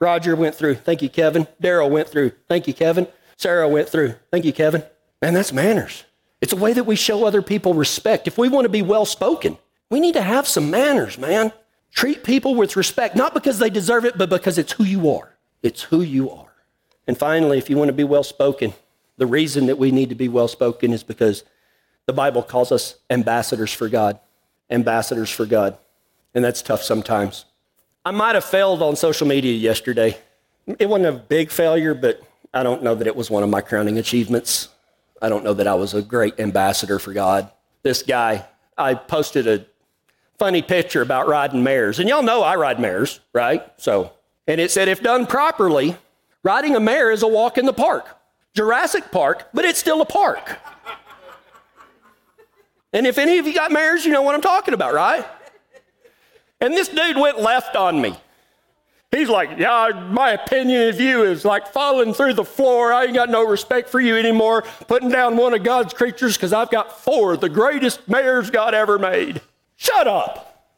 Roger 0.00 0.36
went 0.36 0.54
through. 0.54 0.74
Thank 0.76 1.02
you, 1.02 1.08
Kevin. 1.08 1.46
Daryl 1.62 1.90
went 1.90 2.08
through. 2.08 2.32
Thank 2.48 2.66
you, 2.66 2.74
Kevin. 2.74 3.06
Sarah 3.36 3.68
went 3.68 3.88
through. 3.88 4.14
Thank 4.30 4.44
you, 4.44 4.52
Kevin. 4.52 4.84
Man, 5.22 5.34
that's 5.34 5.52
manners. 5.52 6.04
It's 6.40 6.52
a 6.52 6.56
way 6.56 6.72
that 6.72 6.84
we 6.84 6.96
show 6.96 7.24
other 7.24 7.42
people 7.42 7.74
respect. 7.74 8.26
If 8.26 8.36
we 8.36 8.48
want 8.48 8.64
to 8.64 8.68
be 8.68 8.82
well 8.82 9.06
spoken, 9.06 9.58
we 9.90 10.00
need 10.00 10.14
to 10.14 10.22
have 10.22 10.46
some 10.46 10.70
manners, 10.70 11.18
man. 11.18 11.52
Treat 11.92 12.24
people 12.24 12.54
with 12.54 12.76
respect, 12.76 13.16
not 13.16 13.34
because 13.34 13.58
they 13.58 13.70
deserve 13.70 14.04
it, 14.04 14.18
but 14.18 14.28
because 14.28 14.58
it's 14.58 14.72
who 14.72 14.84
you 14.84 15.10
are. 15.10 15.30
It's 15.64 15.82
who 15.82 16.02
you 16.02 16.30
are. 16.30 16.54
And 17.08 17.18
finally, 17.18 17.58
if 17.58 17.68
you 17.68 17.76
want 17.76 17.88
to 17.88 17.92
be 17.92 18.04
well 18.04 18.22
spoken, 18.22 18.74
the 19.16 19.26
reason 19.26 19.66
that 19.66 19.78
we 19.78 19.90
need 19.90 20.10
to 20.10 20.14
be 20.14 20.28
well 20.28 20.46
spoken 20.46 20.92
is 20.92 21.02
because 21.02 21.42
the 22.06 22.12
Bible 22.12 22.44
calls 22.44 22.70
us 22.70 22.98
ambassadors 23.10 23.72
for 23.72 23.88
God 23.88 24.20
ambassadors 24.70 25.30
for 25.30 25.46
God. 25.46 25.78
And 26.34 26.44
that's 26.44 26.62
tough 26.62 26.82
sometimes. 26.82 27.44
I 28.04 28.10
might 28.10 28.34
have 28.34 28.44
failed 28.44 28.82
on 28.82 28.96
social 28.96 29.26
media 29.26 29.54
yesterday. 29.54 30.18
It 30.66 30.88
wasn't 30.88 31.14
a 31.14 31.18
big 31.18 31.50
failure, 31.50 31.94
but 31.94 32.20
I 32.52 32.62
don't 32.62 32.82
know 32.82 32.94
that 32.94 33.06
it 33.06 33.16
was 33.16 33.30
one 33.30 33.42
of 33.42 33.48
my 33.48 33.60
crowning 33.60 33.98
achievements. 33.98 34.68
I 35.22 35.28
don't 35.28 35.44
know 35.44 35.54
that 35.54 35.66
I 35.66 35.74
was 35.74 35.94
a 35.94 36.02
great 36.02 36.38
ambassador 36.38 36.98
for 36.98 37.12
God. 37.12 37.50
This 37.82 38.02
guy, 38.02 38.46
I 38.76 38.94
posted 38.94 39.46
a 39.46 39.64
funny 40.38 40.62
picture 40.62 41.02
about 41.02 41.28
riding 41.28 41.62
mares. 41.62 41.98
And 41.98 42.08
y'all 42.08 42.22
know 42.22 42.42
I 42.42 42.56
ride 42.56 42.80
mares, 42.80 43.20
right? 43.32 43.64
So, 43.76 44.12
and 44.46 44.60
it 44.60 44.70
said 44.70 44.88
if 44.88 45.02
done 45.02 45.26
properly, 45.26 45.96
riding 46.42 46.76
a 46.76 46.80
mare 46.80 47.10
is 47.10 47.22
a 47.22 47.28
walk 47.28 47.58
in 47.58 47.66
the 47.66 47.72
park. 47.72 48.06
Jurassic 48.54 49.10
Park, 49.10 49.48
but 49.52 49.64
it's 49.64 49.80
still 49.80 50.00
a 50.00 50.06
park. 50.06 50.58
And 52.92 53.06
if 53.06 53.18
any 53.18 53.38
of 53.38 53.46
you 53.46 53.52
got 53.52 53.72
mares, 53.72 54.04
you 54.04 54.12
know 54.12 54.22
what 54.22 54.36
I'm 54.36 54.40
talking 54.40 54.72
about, 54.72 54.94
right? 54.94 55.26
And 56.60 56.72
this 56.74 56.88
dude 56.88 57.16
went 57.16 57.40
left 57.40 57.74
on 57.74 58.00
me. 58.00 58.14
He's 59.10 59.28
like, 59.28 59.58
Yeah, 59.58 60.08
my 60.10 60.30
opinion 60.30 60.88
of 60.88 61.00
you 61.00 61.24
is 61.24 61.44
like 61.44 61.72
falling 61.72 62.14
through 62.14 62.34
the 62.34 62.44
floor. 62.44 62.92
I 62.92 63.04
ain't 63.04 63.14
got 63.14 63.30
no 63.30 63.44
respect 63.44 63.88
for 63.88 64.00
you 64.00 64.16
anymore. 64.16 64.62
Putting 64.86 65.08
down 65.08 65.36
one 65.36 65.54
of 65.54 65.64
God's 65.64 65.92
creatures 65.92 66.36
because 66.36 66.52
I've 66.52 66.70
got 66.70 67.00
four, 67.00 67.36
the 67.36 67.48
greatest 67.48 68.08
mares 68.08 68.50
God 68.50 68.74
ever 68.74 68.98
made. 68.98 69.40
Shut 69.76 70.06
up. 70.06 70.68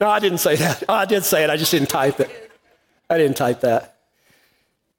No, 0.00 0.08
I 0.08 0.18
didn't 0.18 0.38
say 0.38 0.56
that. 0.56 0.82
I 0.88 1.04
did 1.04 1.22
say 1.22 1.44
it. 1.44 1.50
I 1.50 1.56
just 1.56 1.70
didn't 1.70 1.88
type 1.88 2.18
it. 2.18 2.41
I 3.12 3.18
didn't 3.18 3.36
type 3.36 3.60
that. 3.60 3.96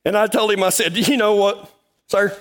And 0.05 0.15
I 0.15 0.27
told 0.27 0.51
him, 0.51 0.63
I 0.63 0.69
said, 0.69 0.95
You 0.95 1.17
know 1.17 1.35
what, 1.35 1.71
sir? 2.07 2.37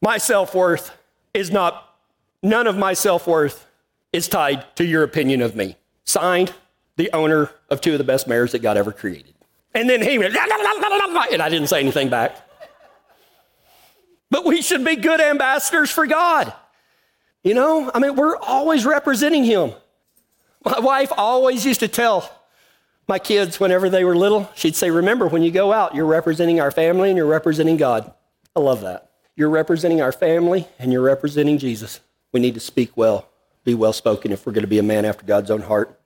My 0.00 0.18
self 0.18 0.54
worth 0.54 0.96
is 1.32 1.50
not, 1.50 1.96
none 2.42 2.66
of 2.66 2.76
my 2.76 2.92
self 2.92 3.26
worth 3.26 3.66
is 4.12 4.28
tied 4.28 4.64
to 4.76 4.84
your 4.84 5.02
opinion 5.02 5.42
of 5.42 5.56
me. 5.56 5.76
Signed, 6.04 6.52
the 6.96 7.10
owner 7.12 7.50
of 7.70 7.80
two 7.80 7.92
of 7.92 7.98
the 7.98 8.04
best 8.04 8.28
mares 8.28 8.52
that 8.52 8.60
God 8.60 8.76
ever 8.76 8.92
created. 8.92 9.34
And 9.74 9.90
then 9.90 10.00
he 10.00 10.18
went, 10.18 10.36
and 10.36 11.42
I 11.42 11.48
didn't 11.48 11.66
say 11.66 11.80
anything 11.80 12.08
back. 12.08 12.36
But 14.30 14.44
we 14.44 14.62
should 14.62 14.84
be 14.84 14.94
good 14.96 15.20
ambassadors 15.20 15.90
for 15.90 16.06
God. 16.06 16.52
You 17.42 17.54
know, 17.54 17.90
I 17.92 17.98
mean, 17.98 18.14
we're 18.14 18.36
always 18.36 18.86
representing 18.86 19.44
Him. 19.44 19.72
My 20.64 20.78
wife 20.80 21.12
always 21.16 21.66
used 21.66 21.80
to 21.80 21.88
tell 21.88 22.30
my 23.06 23.18
kids 23.18 23.60
whenever 23.60 23.90
they 23.90 24.04
were 24.04 24.16
little, 24.16 24.50
she'd 24.54 24.76
say, 24.76 24.90
Remember, 24.90 25.26
when 25.26 25.42
you 25.42 25.50
go 25.50 25.72
out, 25.72 25.94
you're 25.94 26.06
representing 26.06 26.60
our 26.60 26.70
family 26.70 27.10
and 27.10 27.16
you're 27.16 27.26
representing 27.26 27.76
God. 27.76 28.12
I 28.56 28.60
love 28.60 28.80
that. 28.82 29.10
You're 29.36 29.50
representing 29.50 30.00
our 30.00 30.12
family 30.12 30.68
and 30.78 30.92
you're 30.92 31.02
representing 31.02 31.58
Jesus. 31.58 32.00
We 32.32 32.40
need 32.40 32.54
to 32.54 32.60
speak 32.60 32.96
well, 32.96 33.28
be 33.64 33.74
well 33.74 33.92
spoken 33.92 34.32
if 34.32 34.46
we're 34.46 34.52
going 34.52 34.62
to 34.62 34.68
be 34.68 34.78
a 34.78 34.82
man 34.82 35.04
after 35.04 35.24
God's 35.24 35.50
own 35.50 35.62
heart. 35.62 36.00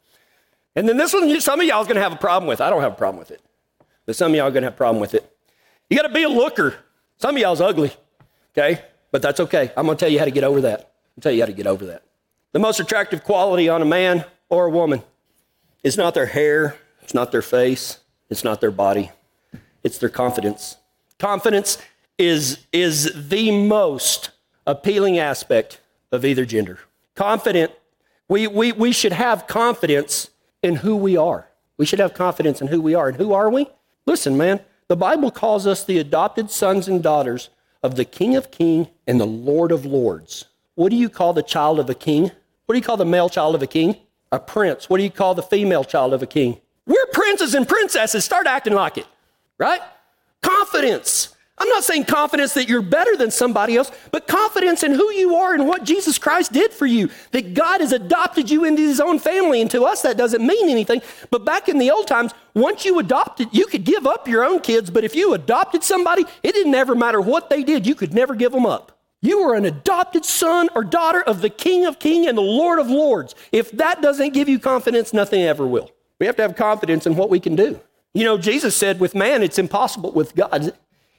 And 0.74 0.88
then 0.88 0.96
this 0.96 1.12
one, 1.12 1.40
some 1.40 1.61
of 1.61 1.66
y'all 1.66 1.80
is 1.80 1.87
going 1.87 1.96
to 1.96 2.02
have 2.02 2.12
a 2.12 2.16
problem 2.16 2.48
with. 2.48 2.61
I 2.61 2.70
don't 2.70 2.82
have 2.82 2.92
a 2.92 2.96
problem 2.96 3.18
with 3.18 3.30
it, 3.30 3.42
but 4.06 4.16
some 4.16 4.32
of 4.32 4.37
y'all 4.37 4.46
are 4.46 4.50
going 4.50 4.62
to 4.62 4.66
have 4.66 4.74
a 4.74 4.76
problem 4.76 5.00
with 5.00 5.14
it. 5.14 5.30
You 5.90 5.96
got 5.96 6.06
to 6.06 6.12
be 6.12 6.22
a 6.22 6.28
looker. 6.28 6.76
Some 7.16 7.34
of 7.34 7.40
y'all's 7.40 7.61
ugly, 7.61 7.92
okay? 8.56 8.82
But 9.11 9.22
that's 9.22 9.40
okay. 9.40 9.72
I'm 9.76 9.87
going 9.87 9.96
to 9.96 10.00
tell 10.00 10.12
you 10.12 10.18
how 10.18 10.24
to 10.24 10.30
get 10.30 10.44
over 10.44 10.61
that. 10.62 10.92
I'll 11.16 11.22
tell 11.22 11.32
you 11.32 11.42
how 11.42 11.46
to 11.46 11.52
get 11.52 11.66
over 11.66 11.87
that. 11.87 12.02
The 12.52 12.58
most 12.58 12.80
attractive 12.80 13.24
quality 13.24 13.68
on 13.68 13.82
a 13.82 13.87
man 13.87 14.24
or 14.48 14.66
a 14.66 14.70
woman 14.70 15.02
is 15.82 15.96
not 15.96 16.14
their 16.14 16.26
hair, 16.26 16.76
it's 17.08 17.14
not 17.14 17.32
their 17.32 17.40
face, 17.40 18.00
it's 18.28 18.44
not 18.44 18.60
their 18.60 18.70
body, 18.70 19.10
it's 19.82 19.96
their 19.96 20.10
confidence. 20.10 20.76
Confidence 21.18 21.78
is, 22.18 22.66
is 22.70 23.30
the 23.30 23.50
most 23.50 24.28
appealing 24.66 25.18
aspect 25.18 25.80
of 26.12 26.22
either 26.22 26.44
gender. 26.44 26.80
Confident, 27.14 27.72
we, 28.28 28.46
we, 28.46 28.72
we 28.72 28.92
should 28.92 29.14
have 29.14 29.46
confidence 29.46 30.28
in 30.62 30.76
who 30.76 30.96
we 30.96 31.16
are. 31.16 31.48
We 31.78 31.86
should 31.86 31.98
have 31.98 32.12
confidence 32.12 32.60
in 32.60 32.66
who 32.66 32.82
we 32.82 32.94
are. 32.94 33.08
And 33.08 33.16
who 33.16 33.32
are 33.32 33.48
we? 33.48 33.68
Listen, 34.04 34.36
man, 34.36 34.60
the 34.88 34.94
Bible 34.94 35.30
calls 35.30 35.66
us 35.66 35.82
the 35.82 35.96
adopted 35.96 36.50
sons 36.50 36.88
and 36.88 37.02
daughters 37.02 37.48
of 37.82 37.96
the 37.96 38.04
King 38.04 38.36
of 38.36 38.50
Kings 38.50 38.88
and 39.06 39.18
the 39.18 39.26
Lord 39.26 39.72
of 39.72 39.86
Lords. 39.86 40.44
What 40.74 40.90
do 40.90 40.96
you 40.96 41.08
call 41.08 41.32
the 41.32 41.42
child 41.42 41.80
of 41.80 41.88
a 41.88 41.94
king? 41.94 42.24
What 42.66 42.74
do 42.74 42.78
you 42.78 42.84
call 42.84 42.98
the 42.98 43.06
male 43.06 43.30
child 43.30 43.54
of 43.54 43.62
a 43.62 43.66
king? 43.66 43.96
A 44.30 44.38
prince. 44.38 44.90
What 44.90 44.98
do 44.98 45.04
you 45.04 45.10
call 45.10 45.34
the 45.34 45.42
female 45.42 45.84
child 45.84 46.12
of 46.12 46.22
a 46.22 46.26
king? 46.26 46.60
We're 46.88 47.07
princes 47.12 47.55
and 47.55 47.68
princesses. 47.68 48.24
Start 48.24 48.48
acting 48.48 48.72
like 48.72 48.98
it, 48.98 49.07
right? 49.59 49.81
Confidence. 50.42 51.37
I'm 51.61 51.68
not 51.68 51.85
saying 51.85 52.05
confidence 52.05 52.55
that 52.55 52.68
you're 52.68 52.83
better 52.83 53.16
than 53.16 53.31
somebody 53.31 53.77
else, 53.77 53.90
but 54.12 54.29
confidence 54.29 54.85
in 54.85 54.92
who 54.92 55.11
you 55.12 55.35
are 55.37 55.55
and 55.55 55.66
what 55.66 55.85
Jesus 55.85 56.16
Christ 56.16 56.53
did 56.53 56.72
for 56.72 56.87
you. 56.87 57.11
That 57.33 57.53
God 57.53 57.81
has 57.81 57.92
adopted 57.92 58.48
you 58.48 58.64
into 58.64 58.81
his 58.81 59.01
own 59.01 59.18
family. 59.18 59.61
And 59.61 59.70
to 59.72 59.85
us, 59.85 60.03
that 60.03 60.16
doesn't 60.16 60.46
mean 60.46 60.68
anything. 60.68 61.03
But 61.31 61.44
back 61.44 61.68
in 61.68 61.79
the 61.79 61.90
old 61.90 62.07
times, 62.07 62.33
once 62.55 62.85
you 62.85 62.98
adopted, 62.98 63.48
you 63.53 63.66
could 63.66 63.85
give 63.85 64.07
up 64.07 64.29
your 64.29 64.44
own 64.44 64.61
kids. 64.61 64.88
But 64.88 65.05
if 65.05 65.16
you 65.16 65.35
adopted 65.35 65.83
somebody, 65.83 66.24
it 66.42 66.53
didn't 66.53 66.74
ever 66.74 66.94
matter 66.94 67.20
what 67.20 67.51
they 67.51 67.64
did, 67.64 67.87
you 67.87 67.96
could 67.96 68.14
never 68.14 68.35
give 68.35 68.53
them 68.53 68.64
up. 68.64 68.96
You 69.20 69.40
are 69.40 69.57
an 69.57 69.64
adopted 69.64 70.24
son 70.24 70.68
or 70.77 70.85
daughter 70.85 71.20
of 71.20 71.40
the 71.40 71.51
King 71.51 71.87
of 71.87 71.98
Kings 71.98 72.29
and 72.29 72.38
the 72.38 72.42
Lord 72.42 72.79
of 72.79 72.88
Lords. 72.88 73.35
If 73.51 73.72
that 73.72 74.01
doesn't 74.01 74.33
give 74.33 74.48
you 74.48 74.61
confidence, 74.61 75.12
nothing 75.12 75.42
ever 75.42 75.66
will. 75.66 75.90
We 76.18 76.26
have 76.26 76.37
to 76.37 76.42
have 76.42 76.57
confidence 76.57 77.07
in 77.07 77.16
what 77.16 77.31
we 77.31 77.40
can 77.40 77.57
do. 77.57 77.81
You 78.14 78.24
know, 78.24 78.38
Jesus 78.38 78.76
said, 78.76 79.00
with 79.00 79.14
man, 79.14 79.42
it's 79.42 79.59
impossible. 79.59 80.12
With 80.12 80.35
God, 80.35 80.72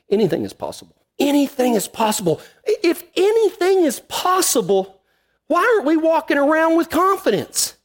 anything 0.09 0.43
is 0.43 0.53
possible. 0.53 0.95
Anything 1.19 1.75
is 1.75 1.87
possible. 1.87 2.41
If 2.65 3.03
anything 3.15 3.83
is 3.83 3.99
possible, 4.01 4.99
why 5.47 5.61
aren't 5.61 5.85
we 5.85 5.97
walking 5.97 6.37
around 6.37 6.77
with 6.77 6.89
confidence? 6.89 7.75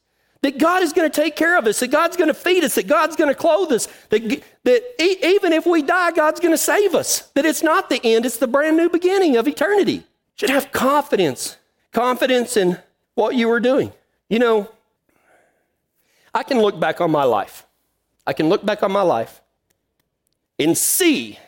That 0.41 0.57
God 0.57 0.83
is 0.83 0.93
going 0.93 1.09
to 1.09 1.21
take 1.21 1.35
care 1.35 1.57
of 1.57 1.65
us, 1.65 1.79
that 1.79 1.87
God's 1.87 2.17
going 2.17 2.27
to 2.27 2.33
feed 2.33 2.63
us, 2.63 2.75
that 2.75 2.87
God's 2.87 3.15
going 3.15 3.29
to 3.29 3.35
clothe 3.35 3.71
us, 3.71 3.87
that, 4.09 4.43
that 4.63 5.25
even 5.25 5.53
if 5.53 5.65
we 5.65 5.81
die, 5.81 6.11
God's 6.11 6.39
going 6.39 6.53
to 6.53 6.57
save 6.57 6.93
us, 6.93 7.31
that 7.33 7.45
it's 7.45 7.63
not 7.63 7.89
the 7.89 7.99
end, 8.03 8.25
it's 8.25 8.37
the 8.37 8.47
brand 8.47 8.77
new 8.77 8.89
beginning 8.89 9.37
of 9.37 9.47
eternity. 9.47 10.03
Should 10.35 10.51
have 10.51 10.71
confidence, 10.71 11.57
confidence 11.91 12.57
in 12.57 12.77
what 13.15 13.35
you 13.35 13.49
are 13.49 13.59
doing. 13.59 13.91
You 14.29 14.39
know, 14.39 14.69
I 16.35 16.43
can 16.43 16.59
look 16.59 16.77
back 16.77 16.99
on 16.99 17.11
my 17.11 17.23
life. 17.23 17.65
I 18.27 18.33
can 18.33 18.49
look 18.49 18.65
back 18.65 18.83
on 18.83 18.91
my 18.91 19.03
life 19.03 19.41
and 20.59 20.77
see 20.77 21.39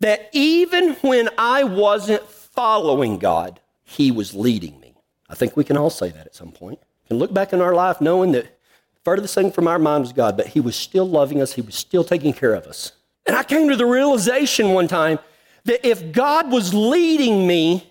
that 0.00 0.28
even 0.32 0.94
when 0.94 1.28
I 1.38 1.62
wasn't 1.62 2.24
following 2.28 3.18
God, 3.18 3.60
He 3.84 4.10
was 4.10 4.34
leading 4.34 4.80
me. 4.80 4.96
I 5.28 5.36
think 5.36 5.56
we 5.56 5.62
can 5.62 5.76
all 5.76 5.88
say 5.88 6.10
that 6.10 6.26
at 6.26 6.34
some 6.34 6.50
point. 6.50 6.80
We 7.04 7.08
can 7.08 7.18
look 7.18 7.32
back 7.32 7.52
in 7.52 7.60
our 7.60 7.74
life 7.74 8.00
knowing 8.00 8.32
that 8.32 8.58
furthest 9.04 9.36
thing 9.36 9.52
from 9.52 9.68
our 9.68 9.78
mind 9.78 10.02
was 10.02 10.12
God, 10.12 10.36
but 10.36 10.48
He 10.48 10.58
was 10.58 10.74
still 10.74 11.08
loving 11.08 11.40
us, 11.40 11.52
He 11.52 11.62
was 11.62 11.76
still 11.76 12.02
taking 12.02 12.32
care 12.32 12.54
of 12.54 12.66
us. 12.66 12.90
And 13.26 13.36
I 13.36 13.44
came 13.44 13.68
to 13.68 13.76
the 13.76 13.86
realization 13.86 14.70
one 14.70 14.88
time 14.88 15.20
that 15.64 15.86
if 15.86 16.10
God 16.10 16.50
was 16.50 16.74
leading 16.74 17.46
me 17.46 17.88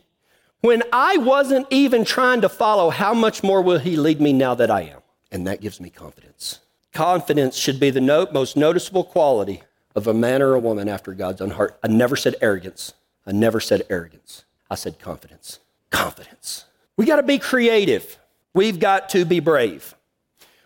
when 0.59 0.83
I 0.91 1.17
wasn't 1.17 1.67
even 1.69 2.03
trying 2.03 2.41
to 2.41 2.49
follow, 2.49 2.89
how 2.89 3.13
much 3.13 3.43
more 3.43 3.61
will 3.61 3.79
He 3.79 3.95
lead 3.95 4.19
me 4.19 4.33
now 4.33 4.55
that 4.55 4.69
I 4.69 4.81
am? 4.81 5.02
And 5.33 5.47
that 5.47 5.59
gives 5.59 5.81
me 5.81 5.89
confidence. 5.89 6.59
Confidence 6.93 7.57
should 7.57 7.79
be 7.79 7.89
the 7.89 7.99
no- 7.99 8.27
most 8.31 8.55
noticeable 8.55 9.03
quality 9.03 9.63
of 9.95 10.07
a 10.07 10.13
man 10.13 10.41
or 10.41 10.53
a 10.53 10.59
woman 10.59 10.87
after 10.87 11.13
God's 11.13 11.41
own 11.41 11.49
heart. 11.49 11.77
I 11.83 11.87
never 11.87 12.15
said 12.15 12.35
arrogance. 12.39 12.93
I 13.25 13.31
never 13.31 13.59
said 13.59 13.81
arrogance. 13.89 14.45
I 14.69 14.75
said 14.75 14.99
confidence. 14.99 15.59
Confidence. 15.89 16.65
We 16.95 17.05
got 17.05 17.15
to 17.15 17.23
be 17.23 17.39
creative. 17.39 18.19
We've 18.53 18.79
got 18.79 19.09
to 19.09 19.25
be 19.25 19.39
brave. 19.39 19.95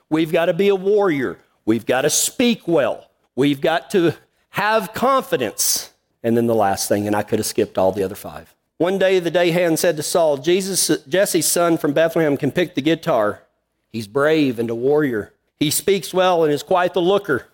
We've 0.09 0.31
got 0.31 0.45
to 0.45 0.53
be 0.53 0.67
a 0.67 0.75
warrior. 0.75 1.39
We've 1.65 1.85
got 1.85 2.01
to 2.01 2.09
speak 2.09 2.67
well. 2.67 3.09
We've 3.35 3.61
got 3.61 3.89
to 3.91 4.15
have 4.49 4.93
confidence. 4.93 5.93
And 6.23 6.35
then 6.35 6.47
the 6.47 6.55
last 6.55 6.89
thing, 6.89 7.07
and 7.07 7.15
I 7.15 7.23
could 7.23 7.39
have 7.39 7.45
skipped 7.45 7.77
all 7.77 7.93
the 7.93 8.03
other 8.03 8.15
five. 8.15 8.53
One 8.77 8.99
day 8.99 9.19
the 9.19 9.31
day 9.31 9.51
hand 9.51 9.79
said 9.79 9.95
to 9.97 10.03
Saul, 10.03 10.37
Jesus, 10.37 10.91
Jesse's 11.07 11.45
son 11.45 11.77
from 11.77 11.93
Bethlehem 11.93 12.35
can 12.35 12.51
pick 12.51 12.75
the 12.75 12.81
guitar. 12.81 13.43
He's 13.91 14.07
brave 14.07 14.59
and 14.59 14.69
a 14.69 14.75
warrior. 14.75 15.33
He 15.59 15.71
speaks 15.71 16.13
well 16.13 16.43
and 16.43 16.53
is 16.53 16.63
quite 16.63 16.93
the 16.93 17.01
looker. 17.01 17.47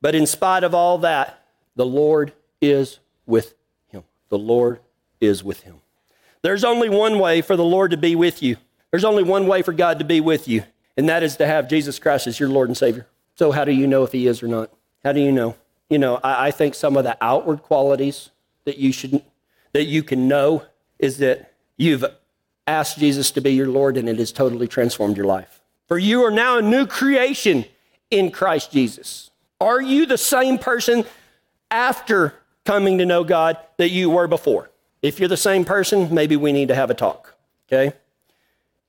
But 0.00 0.14
in 0.14 0.26
spite 0.26 0.64
of 0.64 0.74
all 0.74 0.98
that, 0.98 1.44
the 1.76 1.86
Lord 1.86 2.32
is 2.60 3.00
with 3.26 3.54
him. 3.88 4.04
The 4.28 4.38
Lord 4.38 4.80
is 5.20 5.42
with 5.42 5.62
him. 5.62 5.80
There's 6.42 6.64
only 6.64 6.88
one 6.88 7.18
way 7.18 7.40
for 7.40 7.56
the 7.56 7.64
Lord 7.64 7.90
to 7.90 7.96
be 7.96 8.14
with 8.14 8.42
you. 8.42 8.56
There's 8.90 9.04
only 9.04 9.22
one 9.22 9.46
way 9.46 9.62
for 9.62 9.72
God 9.72 9.98
to 9.98 10.04
be 10.04 10.20
with 10.20 10.48
you, 10.48 10.64
and 10.96 11.08
that 11.08 11.22
is 11.22 11.36
to 11.36 11.46
have 11.46 11.68
Jesus 11.68 11.98
Christ 11.98 12.26
as 12.26 12.40
your 12.40 12.48
Lord 12.48 12.68
and 12.68 12.76
Savior. 12.76 13.06
So, 13.34 13.52
how 13.52 13.64
do 13.64 13.72
you 13.72 13.86
know 13.86 14.02
if 14.04 14.12
He 14.12 14.26
is 14.26 14.42
or 14.42 14.48
not? 14.48 14.70
How 15.04 15.12
do 15.12 15.20
you 15.20 15.32
know? 15.32 15.56
You 15.90 15.98
know, 15.98 16.20
I, 16.22 16.48
I 16.48 16.50
think 16.50 16.74
some 16.74 16.96
of 16.96 17.04
the 17.04 17.16
outward 17.20 17.62
qualities 17.62 18.30
that 18.64 18.78
you 18.78 18.92
should 18.92 19.22
that 19.72 19.84
you 19.84 20.02
can 20.02 20.28
know 20.28 20.64
is 20.98 21.18
that 21.18 21.52
you've 21.76 22.04
asked 22.66 22.98
Jesus 22.98 23.30
to 23.32 23.40
be 23.40 23.52
your 23.52 23.68
Lord 23.68 23.96
and 23.96 24.08
it 24.08 24.18
has 24.18 24.32
totally 24.32 24.68
transformed 24.68 25.16
your 25.16 25.26
life. 25.26 25.57
For 25.88 25.98
you 25.98 26.22
are 26.24 26.30
now 26.30 26.58
a 26.58 26.62
new 26.62 26.86
creation 26.86 27.64
in 28.10 28.30
Christ 28.30 28.70
Jesus. 28.70 29.30
Are 29.60 29.80
you 29.80 30.06
the 30.06 30.18
same 30.18 30.58
person 30.58 31.04
after 31.70 32.34
coming 32.64 32.98
to 32.98 33.06
know 33.06 33.24
God 33.24 33.56
that 33.78 33.90
you 33.90 34.10
were 34.10 34.28
before? 34.28 34.70
If 35.00 35.18
you're 35.18 35.28
the 35.28 35.36
same 35.36 35.64
person, 35.64 36.12
maybe 36.14 36.36
we 36.36 36.52
need 36.52 36.68
to 36.68 36.74
have 36.74 36.90
a 36.90 36.94
talk, 36.94 37.34
okay? 37.66 37.96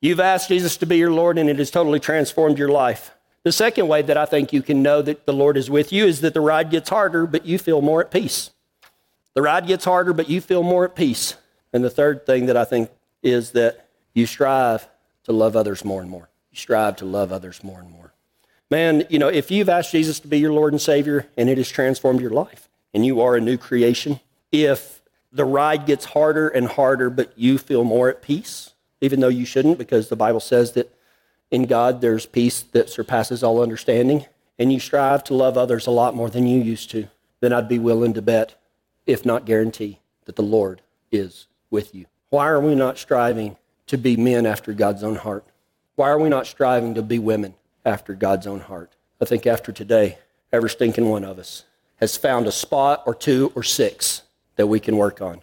You've 0.01 0.19
asked 0.19 0.49
Jesus 0.49 0.77
to 0.77 0.85
be 0.85 0.97
your 0.97 1.12
Lord 1.12 1.38
and 1.38 1.49
it 1.49 1.57
has 1.57 1.71
totally 1.71 1.99
transformed 1.99 2.57
your 2.57 2.69
life. 2.69 3.12
The 3.43 3.51
second 3.51 3.88
way 3.88 4.01
that 4.01 4.17
I 4.17 4.25
think 4.25 4.51
you 4.51 4.62
can 4.62 4.83
know 4.83 5.01
that 5.01 5.25
the 5.25 5.33
Lord 5.33 5.57
is 5.57 5.69
with 5.69 5.93
you 5.93 6.05
is 6.05 6.21
that 6.21 6.33
the 6.33 6.41
ride 6.41 6.69
gets 6.69 6.89
harder, 6.89 7.25
but 7.25 7.45
you 7.45 7.57
feel 7.57 7.81
more 7.81 8.01
at 8.01 8.12
peace. 8.12 8.51
The 9.33 9.41
ride 9.41 9.67
gets 9.67 9.85
harder, 9.85 10.13
but 10.13 10.29
you 10.29 10.41
feel 10.41 10.63
more 10.63 10.85
at 10.85 10.95
peace. 10.95 11.35
And 11.71 11.83
the 11.83 11.89
third 11.89 12.25
thing 12.25 12.47
that 12.47 12.57
I 12.57 12.65
think 12.65 12.89
is 13.23 13.51
that 13.51 13.88
you 14.13 14.25
strive 14.25 14.88
to 15.23 15.31
love 15.31 15.55
others 15.55 15.85
more 15.85 16.01
and 16.01 16.09
more. 16.09 16.28
You 16.51 16.57
strive 16.57 16.95
to 16.97 17.05
love 17.05 17.31
others 17.31 17.63
more 17.63 17.79
and 17.79 17.89
more. 17.91 18.13
Man, 18.71 19.05
you 19.09 19.17
know, 19.17 19.29
if 19.29 19.49
you've 19.49 19.69
asked 19.69 19.91
Jesus 19.91 20.19
to 20.19 20.27
be 20.27 20.38
your 20.38 20.53
Lord 20.53 20.73
and 20.73 20.81
Savior 20.81 21.27
and 21.35 21.49
it 21.49 21.57
has 21.57 21.69
transformed 21.69 22.21
your 22.21 22.29
life 22.29 22.69
and 22.93 23.05
you 23.05 23.21
are 23.21 23.35
a 23.35 23.41
new 23.41 23.57
creation, 23.57 24.19
if 24.51 25.01
the 25.31 25.45
ride 25.45 25.85
gets 25.85 26.05
harder 26.05 26.47
and 26.47 26.67
harder, 26.67 27.09
but 27.09 27.33
you 27.38 27.57
feel 27.57 27.83
more 27.83 28.09
at 28.09 28.21
peace, 28.21 28.73
even 29.01 29.19
though 29.19 29.27
you 29.27 29.45
shouldn't, 29.45 29.77
because 29.77 30.09
the 30.09 30.15
Bible 30.15 30.39
says 30.39 30.73
that 30.73 30.93
in 31.51 31.65
God 31.65 32.01
there's 32.01 32.25
peace 32.25 32.62
that 32.62 32.89
surpasses 32.89 33.43
all 33.43 33.62
understanding, 33.62 34.25
and 34.57 34.73
you 34.73 34.79
strive 34.79 35.23
to 35.25 35.33
love 35.33 35.57
others 35.57 35.88
a 35.88 35.91
lot 35.91 36.15
more 36.15 36.29
than 36.29 36.47
you 36.47 36.62
used 36.62 36.91
to, 36.91 37.07
then 37.39 37.53
I'd 37.53 37.69
be 37.69 37.79
willing 37.79 38.13
to 38.13 38.21
bet, 38.21 38.55
if 39.05 39.25
not 39.25 39.45
guarantee, 39.45 39.99
that 40.25 40.35
the 40.35 40.43
Lord 40.43 40.81
is 41.12 41.47
with 41.69 41.95
you. 41.95 42.05
Why 42.29 42.47
are 42.47 42.59
we 42.59 42.75
not 42.75 42.97
striving 42.97 43.57
to 43.88 43.97
be 43.97 44.17
men 44.17 44.45
after 44.45 44.73
God's 44.73 45.03
own 45.03 45.15
heart? 45.15 45.45
Why 45.99 46.12
are 46.12 46.17
we 46.17 46.29
not 46.29 46.47
striving 46.47 46.93
to 46.93 47.01
be 47.01 47.19
women 47.19 47.55
after 47.83 48.13
God's 48.13 48.47
own 48.47 48.62
heart? 48.62 48.95
I 49.19 49.25
think 49.25 49.45
after 49.45 49.73
today, 49.73 50.17
every 50.49 50.69
stinking 50.69 51.09
one 51.09 51.25
of 51.25 51.38
us 51.38 51.65
has 51.97 52.15
found 52.15 52.47
a 52.47 52.53
spot 52.53 53.03
or 53.05 53.13
two 53.13 53.51
or 53.53 53.63
six 53.63 54.21
that 54.55 54.67
we 54.67 54.79
can 54.79 54.95
work 54.95 55.21
on 55.21 55.41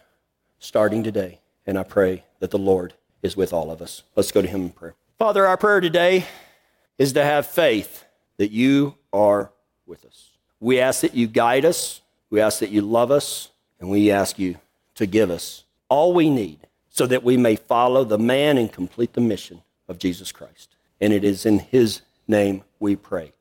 starting 0.57 1.03
today. 1.03 1.41
And 1.67 1.77
I 1.77 1.83
pray 1.83 2.23
that 2.39 2.49
the 2.49 2.57
Lord 2.57 2.95
is 3.21 3.37
with 3.37 3.53
all 3.53 3.69
of 3.69 3.83
us. 3.83 4.01
Let's 4.15 4.31
go 4.31 4.41
to 4.41 4.47
Him 4.47 4.61
in 4.61 4.69
prayer. 4.71 4.95
Father, 5.19 5.45
our 5.45 5.57
prayer 5.57 5.79
today 5.79 6.25
is 6.97 7.13
to 7.13 7.23
have 7.23 7.45
faith 7.45 8.05
that 8.37 8.49
you 8.49 8.95
are 9.13 9.51
with 9.85 10.05
us. 10.05 10.31
We 10.59 10.79
ask 10.79 11.01
that 11.01 11.13
you 11.13 11.27
guide 11.27 11.65
us, 11.65 12.01
we 12.31 12.41
ask 12.41 12.61
that 12.61 12.71
you 12.71 12.81
love 12.81 13.11
us, 13.11 13.51
and 13.79 13.91
we 13.91 14.09
ask 14.09 14.39
you 14.39 14.55
to 14.95 15.05
give 15.05 15.29
us 15.29 15.65
all 15.87 16.15
we 16.15 16.31
need 16.31 16.61
so 16.89 17.05
that 17.05 17.23
we 17.23 17.37
may 17.37 17.57
follow 17.57 18.03
the 18.03 18.17
man 18.17 18.57
and 18.57 18.73
complete 18.73 19.13
the 19.13 19.21
mission 19.21 19.61
of 19.87 19.99
Jesus 19.99 20.31
Christ. 20.31 20.75
And 20.99 21.13
it 21.13 21.23
is 21.23 21.45
in 21.45 21.59
his 21.59 22.01
name 22.27 22.63
we 22.79 22.95
pray. 22.95 23.33